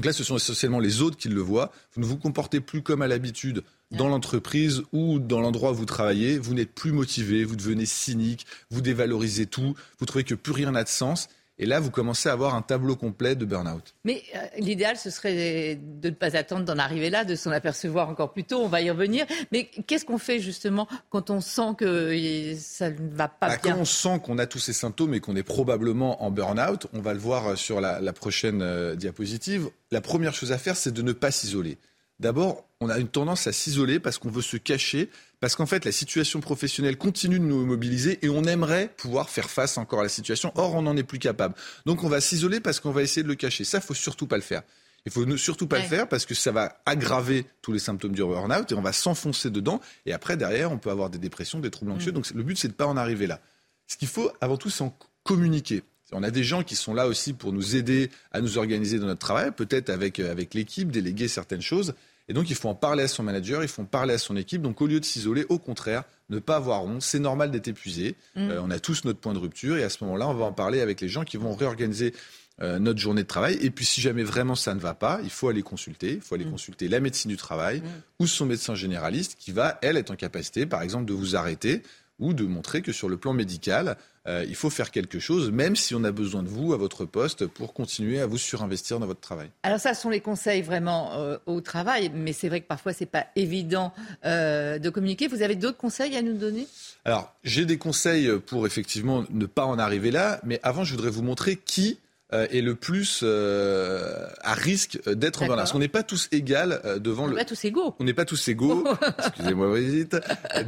Donc 0.00 0.06
là, 0.06 0.14
ce 0.14 0.24
sont 0.24 0.36
essentiellement 0.36 0.78
les 0.78 1.02
autres 1.02 1.18
qui 1.18 1.28
le 1.28 1.42
voient. 1.42 1.70
Vous 1.92 2.00
ne 2.00 2.06
vous 2.06 2.16
comportez 2.16 2.60
plus 2.60 2.80
comme 2.80 3.02
à 3.02 3.06
l'habitude 3.06 3.62
dans 3.90 4.08
l'entreprise 4.08 4.80
ou 4.92 5.18
dans 5.18 5.42
l'endroit 5.42 5.72
où 5.72 5.74
vous 5.74 5.84
travaillez, 5.84 6.38
vous 6.38 6.54
n'êtes 6.54 6.74
plus 6.74 6.90
motivé, 6.90 7.44
vous 7.44 7.54
devenez 7.54 7.84
cynique, 7.84 8.46
vous 8.70 8.80
dévalorisez 8.80 9.44
tout, 9.44 9.74
vous 9.98 10.06
trouvez 10.06 10.24
que 10.24 10.34
plus 10.34 10.52
rien 10.52 10.70
n'a 10.70 10.84
de 10.84 10.88
sens. 10.88 11.28
Et 11.62 11.66
là, 11.66 11.78
vous 11.78 11.90
commencez 11.90 12.30
à 12.30 12.32
avoir 12.32 12.54
un 12.54 12.62
tableau 12.62 12.96
complet 12.96 13.34
de 13.34 13.44
burn-out. 13.44 13.94
Mais 14.04 14.22
euh, 14.34 14.38
l'idéal, 14.56 14.96
ce 14.96 15.10
serait 15.10 15.74
de 15.76 16.08
ne 16.08 16.14
pas 16.14 16.34
attendre 16.34 16.64
d'en 16.64 16.78
arriver 16.78 17.10
là, 17.10 17.24
de 17.26 17.34
s'en 17.34 17.50
apercevoir 17.50 18.08
encore 18.08 18.32
plus 18.32 18.44
tôt. 18.44 18.60
On 18.62 18.68
va 18.68 18.80
y 18.80 18.90
revenir. 18.90 19.26
Mais 19.52 19.66
qu'est-ce 19.86 20.06
qu'on 20.06 20.16
fait 20.16 20.40
justement 20.40 20.88
quand 21.10 21.28
on 21.28 21.42
sent 21.42 21.74
que 21.76 22.54
ça 22.58 22.88
ne 22.88 22.96
va 23.10 23.28
pas 23.28 23.48
bah, 23.48 23.58
bien 23.62 23.74
Quand 23.74 23.80
on 23.80 23.84
sent 23.84 24.22
qu'on 24.24 24.38
a 24.38 24.46
tous 24.46 24.58
ces 24.58 24.72
symptômes 24.72 25.12
et 25.12 25.20
qu'on 25.20 25.36
est 25.36 25.42
probablement 25.42 26.24
en 26.24 26.30
burn-out, 26.30 26.86
on 26.94 27.02
va 27.02 27.12
le 27.12 27.20
voir 27.20 27.58
sur 27.58 27.82
la, 27.82 28.12
prochaine 28.14 28.62
euh, 28.62 28.96
diapositive. 28.96 29.68
La 29.90 30.00
première 30.00 30.32
chose 30.32 30.52
à 30.52 30.58
faire, 30.58 30.78
c'est 30.78 30.94
de 30.94 31.02
ne 31.02 31.12
pas 31.12 31.30
s'isoler. 31.30 31.76
D'abord, 32.20 32.68
on 32.80 32.90
a 32.90 32.98
une 32.98 33.08
tendance 33.08 33.46
à 33.46 33.52
s'isoler 33.52 33.98
parce 33.98 34.18
qu'on 34.18 34.30
veut 34.30 34.42
se 34.42 34.58
cacher, 34.58 35.08
parce 35.40 35.56
qu'en 35.56 35.64
fait, 35.64 35.86
la 35.86 35.92
situation 35.92 36.40
professionnelle 36.40 36.98
continue 36.98 37.38
de 37.38 37.44
nous 37.44 37.64
mobiliser 37.64 38.18
et 38.20 38.28
on 38.28 38.44
aimerait 38.44 38.92
pouvoir 38.98 39.30
faire 39.30 39.48
face 39.48 39.78
encore 39.78 40.00
à 40.00 40.02
la 40.02 40.10
situation. 40.10 40.52
Or, 40.54 40.74
on 40.74 40.82
n'en 40.82 40.96
est 40.98 41.02
plus 41.02 41.18
capable. 41.18 41.54
Donc, 41.86 42.04
on 42.04 42.10
va 42.10 42.20
s'isoler 42.20 42.60
parce 42.60 42.78
qu'on 42.78 42.90
va 42.90 43.02
essayer 43.02 43.22
de 43.22 43.28
le 43.28 43.36
cacher. 43.36 43.64
Ça, 43.64 43.80
faut 43.80 43.94
surtout 43.94 44.26
pas 44.26 44.36
le 44.36 44.42
faire. 44.42 44.62
Il 45.06 45.12
faut 45.12 45.24
surtout 45.38 45.66
pas 45.66 45.78
le 45.78 45.86
faire 45.86 46.08
parce 46.08 46.26
que 46.26 46.34
ça 46.34 46.52
va 46.52 46.82
aggraver 46.84 47.46
tous 47.62 47.72
les 47.72 47.78
symptômes 47.78 48.12
du 48.12 48.20
burn-out 48.20 48.70
et 48.70 48.74
on 48.74 48.82
va 48.82 48.92
s'enfoncer 48.92 49.48
dedans. 49.48 49.80
Et 50.04 50.12
après, 50.12 50.36
derrière, 50.36 50.70
on 50.70 50.76
peut 50.76 50.90
avoir 50.90 51.08
des 51.08 51.18
dépressions, 51.18 51.58
des 51.58 51.70
troubles 51.70 51.92
anxieux. 51.92 52.12
Mm. 52.12 52.14
Donc, 52.14 52.30
le 52.34 52.42
but, 52.42 52.58
c'est 52.58 52.68
de 52.68 52.74
pas 52.74 52.86
en 52.86 52.98
arriver 52.98 53.26
là. 53.26 53.40
Ce 53.86 53.96
qu'il 53.96 54.08
faut, 54.08 54.30
avant 54.42 54.58
tout, 54.58 54.68
c'est 54.68 54.84
en 54.84 54.94
communiquer. 55.24 55.82
On 56.12 56.22
a 56.22 56.30
des 56.30 56.44
gens 56.44 56.62
qui 56.62 56.76
sont 56.76 56.92
là 56.92 57.06
aussi 57.06 57.32
pour 57.32 57.52
nous 57.52 57.76
aider 57.76 58.10
à 58.32 58.40
nous 58.40 58.58
organiser 58.58 58.98
dans 58.98 59.06
notre 59.06 59.20
travail, 59.20 59.52
peut-être 59.52 59.90
avec, 59.90 60.18
euh, 60.18 60.30
avec 60.30 60.54
l'équipe, 60.54 60.90
déléguer 60.90 61.28
certaines 61.28 61.62
choses. 61.62 61.94
Et 62.30 62.32
donc, 62.32 62.48
il 62.48 62.54
faut 62.54 62.68
en 62.68 62.76
parler 62.76 63.02
à 63.02 63.08
son 63.08 63.24
manager, 63.24 63.64
il 63.64 63.68
faut 63.68 63.82
en 63.82 63.86
parler 63.86 64.14
à 64.14 64.18
son 64.18 64.36
équipe. 64.36 64.62
Donc, 64.62 64.80
au 64.80 64.86
lieu 64.86 65.00
de 65.00 65.04
s'isoler, 65.04 65.44
au 65.48 65.58
contraire, 65.58 66.04
ne 66.28 66.38
pas 66.38 66.54
avoir 66.54 66.84
honte. 66.84 67.02
C'est 67.02 67.18
normal 67.18 67.50
d'être 67.50 67.66
épuisé. 67.66 68.14
Mm. 68.36 68.50
Euh, 68.50 68.62
on 68.62 68.70
a 68.70 68.78
tous 68.78 69.04
notre 69.04 69.18
point 69.18 69.34
de 69.34 69.40
rupture. 69.40 69.76
Et 69.76 69.82
à 69.82 69.90
ce 69.90 70.04
moment-là, 70.04 70.28
on 70.28 70.34
va 70.34 70.44
en 70.44 70.52
parler 70.52 70.80
avec 70.80 71.00
les 71.00 71.08
gens 71.08 71.24
qui 71.24 71.38
vont 71.38 71.56
réorganiser 71.56 72.14
euh, 72.62 72.78
notre 72.78 73.00
journée 73.00 73.24
de 73.24 73.26
travail. 73.26 73.58
Et 73.60 73.70
puis, 73.70 73.84
si 73.84 74.00
jamais 74.00 74.22
vraiment 74.22 74.54
ça 74.54 74.76
ne 74.76 74.78
va 74.78 74.94
pas, 74.94 75.18
il 75.24 75.30
faut 75.30 75.48
aller 75.48 75.62
consulter. 75.62 76.12
Il 76.12 76.20
faut 76.20 76.36
aller 76.36 76.44
mm. 76.44 76.52
consulter 76.52 76.86
la 76.86 77.00
médecine 77.00 77.32
du 77.32 77.36
travail 77.36 77.80
mm. 77.80 77.84
ou 78.20 78.28
son 78.28 78.46
médecin 78.46 78.76
généraliste 78.76 79.34
qui 79.36 79.50
va, 79.50 79.80
elle, 79.82 79.96
être 79.96 80.12
en 80.12 80.16
capacité, 80.16 80.66
par 80.66 80.82
exemple, 80.82 81.06
de 81.06 81.14
vous 81.14 81.34
arrêter 81.34 81.82
ou 82.20 82.34
de 82.34 82.44
montrer 82.44 82.82
que 82.82 82.92
sur 82.92 83.08
le 83.08 83.16
plan 83.16 83.32
médical, 83.32 83.96
euh, 84.28 84.44
il 84.46 84.54
faut 84.54 84.70
faire 84.70 84.90
quelque 84.90 85.18
chose, 85.18 85.50
même 85.50 85.74
si 85.74 85.94
on 85.94 86.04
a 86.04 86.12
besoin 86.12 86.42
de 86.42 86.48
vous 86.48 86.72
à 86.74 86.76
votre 86.76 87.06
poste 87.06 87.46
pour 87.46 87.72
continuer 87.72 88.20
à 88.20 88.26
vous 88.26 88.36
surinvestir 88.36 89.00
dans 89.00 89.06
votre 89.06 89.20
travail. 89.20 89.48
Alors 89.62 89.80
ça, 89.80 89.94
ce 89.94 90.02
sont 90.02 90.10
les 90.10 90.20
conseils 90.20 90.60
vraiment 90.60 91.14
euh, 91.14 91.38
au 91.46 91.60
travail, 91.60 92.10
mais 92.14 92.32
c'est 92.32 92.48
vrai 92.48 92.60
que 92.60 92.66
parfois 92.66 92.92
c'est 92.92 93.06
pas 93.06 93.26
évident 93.34 93.92
euh, 94.26 94.78
de 94.78 94.90
communiquer. 94.90 95.26
Vous 95.26 95.42
avez 95.42 95.56
d'autres 95.56 95.78
conseils 95.78 96.16
à 96.16 96.22
nous 96.22 96.36
donner? 96.36 96.66
Alors 97.06 97.34
j'ai 97.44 97.64
des 97.64 97.78
conseils 97.78 98.30
pour 98.46 98.66
effectivement 98.66 99.24
ne 99.30 99.46
pas 99.46 99.64
en 99.64 99.78
arriver 99.78 100.10
là, 100.10 100.38
mais 100.44 100.60
avant 100.62 100.84
je 100.84 100.94
voudrais 100.94 101.10
vous 101.10 101.22
montrer 101.22 101.56
qui 101.56 101.98
euh, 102.32 102.46
est 102.50 102.60
le 102.60 102.74
plus 102.74 103.20
euh, 103.22 104.26
à 104.42 104.54
risque 104.54 104.98
d'être 105.08 105.42
en 105.42 105.46
burn-out. 105.46 105.58
Parce 105.58 105.72
qu'on 105.72 105.78
n'est 105.78 105.88
pas 105.88 106.02
tous 106.02 106.28
égales 106.32 106.80
devant 107.00 107.26
le. 107.26 107.32
On 107.32 107.36
n'est 107.36 107.40
pas 107.40 107.44
tous 107.44 107.64
égaux. 107.64 107.94
On 107.98 108.04
n'est 108.04 108.14
pas 108.14 108.24
tous 108.24 108.48
égaux. 108.48 108.84
excusez-moi 109.18 109.68
Brigitte, 109.68 110.16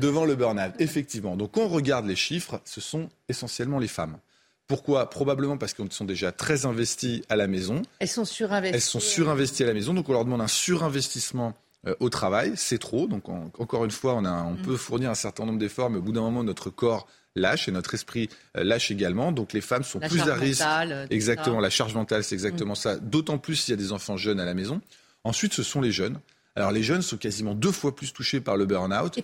devant 0.00 0.24
le 0.24 0.34
burn-out. 0.34 0.72
Effectivement. 0.78 1.36
Donc, 1.36 1.52
quand 1.52 1.62
on 1.62 1.68
regarde 1.68 2.06
les 2.06 2.16
chiffres, 2.16 2.60
ce 2.64 2.80
sont 2.80 3.08
essentiellement 3.28 3.78
les 3.78 3.88
femmes. 3.88 4.18
Pourquoi? 4.66 5.10
Probablement 5.10 5.58
parce 5.58 5.74
qu'elles 5.74 5.92
sont 5.92 6.04
déjà 6.04 6.32
très 6.32 6.66
investies 6.66 7.22
à 7.28 7.36
la 7.36 7.46
maison. 7.46 7.82
Elles 7.98 8.08
sont 8.08 8.24
surinvesties. 8.24 8.74
Elles 8.74 8.80
sont 8.80 9.00
surinvesties 9.00 9.64
à 9.64 9.66
la 9.66 9.74
maison, 9.74 9.92
donc 9.92 10.08
on 10.08 10.12
leur 10.12 10.24
demande 10.24 10.40
un 10.40 10.48
surinvestissement 10.48 11.54
au 12.00 12.08
travail. 12.08 12.52
C'est 12.56 12.78
trop. 12.78 13.06
Donc 13.06 13.28
encore 13.28 13.84
une 13.84 13.90
fois, 13.90 14.14
on, 14.14 14.24
a, 14.24 14.42
on 14.44 14.54
mm. 14.54 14.62
peut 14.62 14.76
fournir 14.76 15.10
un 15.10 15.14
certain 15.14 15.44
nombre 15.44 15.58
d'efforts, 15.58 15.90
mais 15.90 15.98
au 15.98 16.02
bout 16.02 16.12
d'un 16.12 16.20
moment, 16.20 16.44
notre 16.44 16.70
corps 16.70 17.06
lâche 17.34 17.68
et 17.68 17.72
notre 17.72 17.94
esprit 17.94 18.28
euh, 18.56 18.64
lâche 18.64 18.90
également. 18.90 19.32
Donc 19.32 19.52
les 19.52 19.60
femmes 19.60 19.84
sont 19.84 20.00
plus 20.00 20.20
à 20.20 20.34
risque. 20.34 20.60
Mentale, 20.60 21.06
exactement, 21.10 21.60
la 21.60 21.70
charge 21.70 21.94
mentale, 21.94 22.24
c'est 22.24 22.34
exactement 22.34 22.74
mm. 22.74 22.76
ça. 22.76 22.96
D'autant 22.96 23.38
plus 23.38 23.56
s'il 23.56 23.72
y 23.72 23.74
a 23.74 23.76
des 23.76 23.92
enfants 23.92 24.16
jeunes 24.16 24.40
à 24.40 24.44
la 24.44 24.54
maison. 24.54 24.80
Ensuite, 25.24 25.52
ce 25.52 25.62
sont 25.62 25.80
les 25.80 25.92
jeunes. 25.92 26.18
Alors 26.54 26.70
les 26.70 26.82
jeunes 26.82 27.02
sont 27.02 27.16
quasiment 27.16 27.54
deux 27.54 27.72
fois 27.72 27.94
plus 27.96 28.12
touchés 28.12 28.40
par 28.40 28.56
le 28.56 28.66
burn-out 28.66 29.18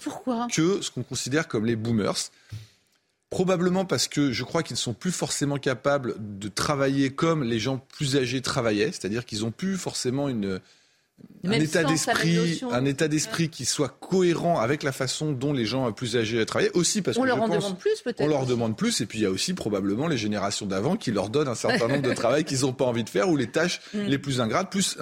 que 0.51 0.81
ce 0.81 0.91
qu'on 0.91 1.03
considère 1.03 1.47
comme 1.47 1.67
les 1.67 1.77
boomers. 1.77 2.31
Probablement 3.29 3.85
parce 3.85 4.09
que 4.09 4.33
je 4.33 4.43
crois 4.45 4.63
qu'ils 4.63 4.75
ne 4.75 4.79
sont 4.79 4.95
plus 4.95 5.13
forcément 5.13 5.59
capables 5.59 6.15
de 6.19 6.49
travailler 6.49 7.11
comme 7.11 7.45
les 7.45 7.59
gens 7.59 7.77
plus 7.77 8.17
âgés 8.17 8.41
travaillaient, 8.41 8.91
c'est-à-dire 8.91 9.27
qu'ils 9.27 9.41
n'ont 9.41 9.51
plus 9.51 9.77
forcément 9.77 10.31
une, 10.31 10.61
un 11.45 11.53
état 11.53 11.85
d'esprit, 11.85 12.61
un 12.71 12.85
état 12.85 13.09
d'esprit 13.09 13.49
qui 13.49 13.65
soit 13.65 13.89
cohérent 13.89 14.59
avec 14.59 14.83
la 14.83 14.93
façon 14.93 15.33
dont 15.33 15.53
les 15.53 15.65
gens 15.65 15.91
plus 15.93 16.17
âgés 16.17 16.45
travaillent. 16.47 16.71
Aussi 16.75 17.03
parce 17.03 17.17
on 17.17 17.23
que 17.23 17.27
leur 17.27 17.37
je 17.37 17.43
en 17.43 17.49
demande 17.49 17.79
plus 17.79 18.01
peut-être. 18.03 18.21
On 18.21 18.27
leur 18.27 18.47
demande 18.47 18.77
plus 18.77 19.01
et 19.01 19.07
puis 19.07 19.21
il 19.21 19.23
y 19.23 19.27
a 19.27 19.31
aussi 19.31 19.55
probablement 19.55 20.09
les 20.09 20.19
générations 20.19 20.67
d'avant 20.67 20.97
qui 20.97 21.13
leur 21.13 21.31
donnent 21.31 21.49
un 21.49 21.55
certain 21.55 21.89
nombre 21.89 22.03
de 22.03 22.15
travail 22.15 22.45
qu'ils 22.45 22.63
n'ont 22.63 22.73
pas 22.73 22.85
envie 22.85 23.05
de 23.05 23.09
faire 23.09 23.29
ou 23.29 23.37
les 23.37 23.51
tâches 23.51 23.81
mm. 23.95 24.03
les 24.03 24.19
plus 24.19 24.41
ingrates, 24.41 24.71
plus 24.71 24.97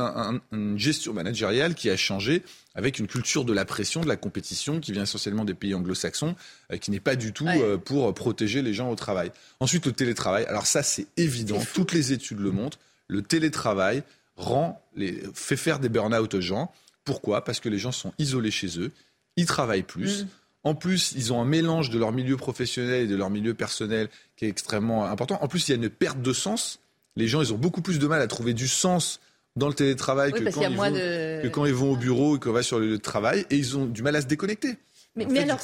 une 0.53 0.79
gestion 0.79 1.13
managériale 1.13 1.75
qui 1.75 1.91
a 1.91 1.97
changé 1.97 2.43
avec 2.75 2.99
une 2.99 3.07
culture 3.07 3.47
de 3.47 3.55
la 3.55 3.65
pression, 3.65 4.03
de 4.03 4.09
la 4.09 4.17
compétition 4.17 4.81
qui 4.81 4.93
vient 4.93 5.05
essentiellement 5.05 5.47
des 5.47 5.55
pays 5.55 5.75
anglo-saxons, 5.75 6.35
euh, 6.71 6.77
qui 6.77 6.91
n'est 6.91 7.01
pas 7.01 7.17
du 7.17 7.33
tout 7.33 7.49
euh, 7.49 7.79
pour 7.79 8.13
protéger 8.13 8.61
les 8.61 8.75
gens 8.75 8.91
au 8.91 8.95
travail. 8.97 9.33
Ensuite, 9.61 9.87
le 9.87 9.93
télétravail. 9.93 10.45
Alors 10.45 10.67
ça, 10.67 10.83
c'est 10.83 11.07
évident. 11.17 11.59
Toutes 11.73 11.93
les 11.93 12.13
études 12.13 12.41
le 12.41 12.51
montrent. 12.51 12.79
Le 13.09 13.23
télétravail 13.23 14.03
rend 14.37 14.83
les, 14.95 15.23
fait 15.35 15.57
faire 15.57 15.79
des 15.79 15.89
burn-out 15.89 16.35
aux 16.35 16.41
gens. 16.41 16.73
Pourquoi? 17.05 17.45
Parce 17.45 17.61
que 17.61 17.69
les 17.69 17.79
gens 17.79 17.93
sont 17.93 18.13
isolés 18.19 18.51
chez 18.51 18.79
eux, 18.79 18.93
ils 19.37 19.47
travaillent 19.47 19.83
plus. 19.83 20.25
Mm. 20.25 20.29
En 20.65 20.75
plus, 20.75 21.13
ils 21.17 21.33
ont 21.33 21.41
un 21.41 21.45
mélange 21.45 21.91
de 21.91 21.99
leur 21.99 22.11
milieu 22.11 22.37
professionnel 22.37 23.05
et 23.05 23.07
de 23.07 23.15
leur 23.15 23.31
milieu 23.31 23.55
personnel 23.55 24.09
qui 24.37 24.47
est 24.47 24.49
extrêmement 24.49 25.07
important. 25.07 25.39
En 25.41 25.47
plus, 25.47 25.69
il 25.69 25.71
y 25.71 25.75
a 25.75 25.77
une 25.77 25.89
perte 25.89 26.21
de 26.21 26.33
sens. 26.33 26.81
Les 27.15 27.29
gens, 27.29 27.41
ils 27.41 27.53
ont 27.53 27.57
beaucoup 27.57 27.83
plus 27.83 28.01
de 28.01 28.07
mal 28.07 28.21
à 28.21 28.27
trouver 28.27 28.53
du 28.53 28.67
sens 28.67 29.21
dans 29.55 29.69
le 29.69 29.75
télétravail 29.75 30.33
que, 30.33 30.51
quand 30.51 30.63
ils 30.63 30.77
vont, 30.77 30.93
que 30.93 31.49
quand 31.49 31.67
ils 31.67 31.73
vont 31.73 31.93
au 31.93 31.97
bureau 31.97 32.37
et 32.37 32.41
qu'on 32.41 32.53
va 32.53 32.65
sur 32.65 32.81
le 32.81 32.89
lieu 32.89 32.97
de 32.97 33.03
travail. 33.03 33.47
Et 33.51 33.57
ils 33.57 33.77
ont 33.77 33.87
du 33.87 34.03
mal 34.03 34.17
à 34.17 34.21
se 34.21 34.27
déconnecter. 34.27 34.77
Mais, 35.17 35.41
alors, 35.41 35.59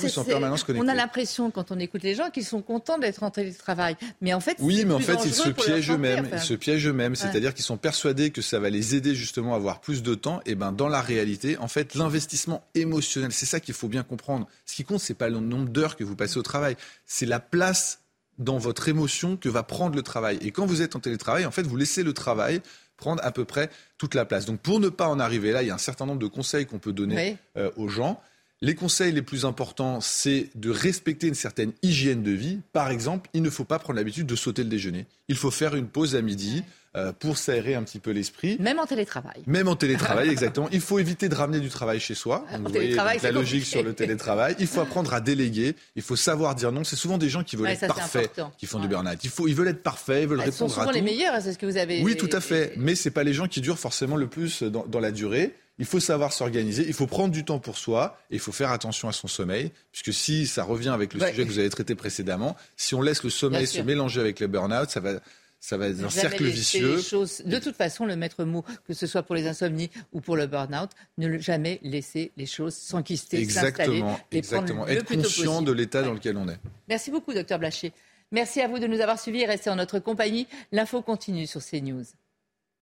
on 0.74 0.88
a 0.88 0.94
l'impression, 0.94 1.50
quand 1.50 1.70
on 1.70 1.78
écoute 1.78 2.02
les 2.02 2.14
gens, 2.14 2.30
qu'ils 2.30 2.44
sont 2.44 2.62
contents 2.62 2.98
d'être 2.98 3.22
en 3.22 3.30
télétravail. 3.30 3.96
Mais 4.20 4.32
en 4.32 4.40
fait, 4.40 4.56
oui, 4.60 4.84
mais 4.86 4.94
en 4.94 5.00
fait, 5.00 5.18
ils 5.24 5.34
se 5.34 5.50
piègent 5.50 5.90
eux-mêmes. 5.90 6.28
Ils 6.32 6.40
se 6.40 6.54
piègent 6.54 6.88
eux-mêmes. 6.88 7.14
C'est-à-dire 7.14 7.54
qu'ils 7.54 7.64
sont 7.64 7.76
persuadés 7.76 8.30
que 8.30 8.42
ça 8.42 8.58
va 8.58 8.70
les 8.70 8.94
aider 8.94 9.14
justement 9.14 9.52
à 9.52 9.56
avoir 9.56 9.80
plus 9.80 10.02
de 10.02 10.14
temps. 10.14 10.40
Et 10.46 10.54
ben, 10.54 10.72
dans 10.72 10.88
la 10.88 11.00
réalité, 11.00 11.58
en 11.58 11.68
fait, 11.68 11.94
l'investissement 11.94 12.64
émotionnel, 12.74 13.32
c'est 13.32 13.46
ça 13.46 13.60
qu'il 13.60 13.74
faut 13.74 13.88
bien 13.88 14.02
comprendre. 14.02 14.46
Ce 14.64 14.74
qui 14.74 14.84
compte, 14.84 15.00
c'est 15.00 15.14
pas 15.14 15.28
le 15.28 15.40
nombre 15.40 15.68
d'heures 15.68 15.96
que 15.96 16.04
vous 16.04 16.16
passez 16.16 16.38
au 16.38 16.42
travail, 16.42 16.76
c'est 17.06 17.26
la 17.26 17.40
place 17.40 18.00
dans 18.38 18.58
votre 18.58 18.88
émotion 18.88 19.36
que 19.36 19.48
va 19.48 19.62
prendre 19.62 19.94
le 19.94 20.02
travail. 20.02 20.38
Et 20.40 20.50
quand 20.50 20.66
vous 20.66 20.82
êtes 20.82 20.96
en 20.96 21.00
télétravail, 21.00 21.44
en 21.44 21.50
fait, 21.50 21.62
vous 21.62 21.76
laissez 21.76 22.02
le 22.02 22.12
travail 22.12 22.62
prendre 22.96 23.22
à 23.24 23.32
peu 23.32 23.44
près 23.44 23.68
toute 23.98 24.14
la 24.14 24.24
place. 24.24 24.46
Donc 24.46 24.60
pour 24.60 24.80
ne 24.80 24.88
pas 24.88 25.08
en 25.08 25.18
arriver 25.18 25.52
là, 25.52 25.62
il 25.62 25.68
y 25.68 25.70
a 25.70 25.74
un 25.74 25.78
certain 25.78 26.06
nombre 26.06 26.20
de 26.20 26.26
conseils 26.26 26.66
qu'on 26.66 26.78
peut 26.78 26.92
donner 26.92 27.36
euh, 27.56 27.70
aux 27.76 27.88
gens. 27.88 28.22
Les 28.62 28.76
conseils 28.76 29.10
les 29.10 29.22
plus 29.22 29.44
importants, 29.44 30.00
c'est 30.00 30.48
de 30.54 30.70
respecter 30.70 31.26
une 31.26 31.34
certaine 31.34 31.72
hygiène 31.82 32.22
de 32.22 32.30
vie. 32.30 32.60
Par 32.72 32.92
exemple, 32.92 33.28
il 33.34 33.42
ne 33.42 33.50
faut 33.50 33.64
pas 33.64 33.80
prendre 33.80 33.96
l'habitude 33.96 34.24
de 34.24 34.36
sauter 34.36 34.62
le 34.62 34.68
déjeuner. 34.68 35.06
Il 35.26 35.34
faut 35.34 35.50
faire 35.50 35.74
une 35.74 35.88
pause 35.88 36.14
à 36.14 36.22
midi. 36.22 36.62
Euh, 36.94 37.10
pour 37.10 37.38
s'aérer 37.38 37.74
un 37.74 37.82
petit 37.84 37.98
peu 37.98 38.10
l'esprit. 38.10 38.58
Même 38.60 38.78
en 38.78 38.84
télétravail. 38.84 39.42
Même 39.46 39.66
en 39.66 39.76
télétravail, 39.76 40.28
exactement. 40.30 40.68
Il 40.72 40.82
faut 40.82 40.98
éviter 40.98 41.30
de 41.30 41.34
ramener 41.34 41.58
du 41.58 41.70
travail 41.70 42.00
chez 42.00 42.14
soi. 42.14 42.44
vous 42.52 42.70
voyez 42.70 42.94
la 42.94 43.30
logique 43.30 43.64
sur 43.64 43.82
le 43.82 43.94
télétravail. 43.94 44.56
Il 44.58 44.66
faut 44.66 44.82
apprendre 44.82 45.14
à 45.14 45.22
déléguer. 45.22 45.74
Il 45.96 46.02
faut 46.02 46.16
savoir 46.16 46.54
dire 46.54 46.70
non. 46.70 46.84
C'est 46.84 46.96
souvent 46.96 47.16
des 47.16 47.30
gens 47.30 47.44
qui 47.44 47.56
veulent 47.56 47.70
être 47.70 47.86
parfaits 47.86 48.38
qui 48.58 48.66
font 48.66 48.78
du 48.78 48.88
burn-out. 48.88 49.18
Il 49.24 49.30
faut, 49.30 49.48
ils 49.48 49.54
veulent 49.54 49.68
être 49.68 49.82
parfaits, 49.82 50.24
ils 50.24 50.28
veulent 50.28 50.40
répondre 50.40 50.70
sont 50.70 50.80
souvent 50.80 50.90
à 50.90 50.92
les 50.92 51.00
meilleurs, 51.00 51.40
c'est 51.40 51.54
ce 51.54 51.58
que 51.58 51.64
vous 51.64 51.78
avez. 51.78 52.02
Oui, 52.02 52.14
tout 52.14 52.28
à 52.30 52.42
fait. 52.42 52.74
Mais 52.76 52.94
c'est 52.94 53.10
pas 53.10 53.24
les 53.24 53.32
gens 53.32 53.48
qui 53.48 53.62
durent 53.62 53.78
forcément 53.78 54.16
le 54.16 54.26
plus 54.26 54.62
dans, 54.62 54.84
dans 54.86 55.00
la 55.00 55.12
durée. 55.12 55.54
Il 55.82 55.86
faut 55.86 55.98
savoir 55.98 56.32
s'organiser, 56.32 56.84
il 56.86 56.94
faut 56.94 57.08
prendre 57.08 57.32
du 57.32 57.44
temps 57.44 57.58
pour 57.58 57.76
soi 57.76 58.16
et 58.30 58.34
il 58.34 58.38
faut 58.38 58.52
faire 58.52 58.70
attention 58.70 59.08
à 59.08 59.12
son 59.12 59.26
sommeil, 59.26 59.72
puisque 59.90 60.12
si 60.12 60.46
ça 60.46 60.62
revient 60.62 60.90
avec 60.90 61.12
le 61.12 61.18
sujet 61.18 61.42
que 61.42 61.48
vous 61.48 61.58
avez 61.58 61.70
traité 61.70 61.96
précédemment, 61.96 62.54
si 62.76 62.94
on 62.94 63.02
laisse 63.02 63.24
le 63.24 63.30
sommeil 63.30 63.66
se 63.66 63.80
mélanger 63.80 64.20
avec 64.20 64.38
le 64.38 64.46
burn-out, 64.46 64.90
ça 64.90 65.00
va 65.00 65.14
ça 65.58 65.76
va 65.76 65.88
être 65.88 66.04
un 66.04 66.08
cercle 66.08 66.44
vicieux. 66.44 67.00
de 67.46 67.58
toute 67.58 67.74
façon, 67.74 68.06
le 68.06 68.14
maître 68.14 68.44
mot, 68.44 68.64
que 68.86 68.94
ce 68.94 69.08
soit 69.08 69.24
pour 69.24 69.34
les 69.34 69.48
insomnies 69.48 69.90
ou 70.12 70.20
pour 70.20 70.36
le 70.36 70.46
burn-out, 70.46 70.90
ne 71.18 71.36
jamais 71.38 71.80
laisser 71.82 72.30
les 72.36 72.46
choses 72.46 72.74
s'enquister, 72.74 73.38
Exactement, 73.38 74.20
exactement. 74.30 74.86
Être 74.86 75.12
conscient 75.12 75.62
de 75.62 75.72
l'état 75.72 76.02
dans 76.02 76.12
lequel 76.12 76.36
on 76.36 76.48
est. 76.48 76.60
Merci 76.88 77.10
beaucoup, 77.10 77.34
docteur 77.34 77.58
Blaché. 77.58 77.92
Merci 78.30 78.60
à 78.60 78.68
vous 78.68 78.78
de 78.78 78.86
nous 78.86 79.00
avoir 79.00 79.18
suivis 79.18 79.40
et 79.40 79.46
restez 79.46 79.68
en 79.68 79.76
notre 79.76 79.98
compagnie. 79.98 80.46
L'info 80.70 81.02
continue 81.02 81.48
sur 81.48 81.60
CNews. 81.60 82.04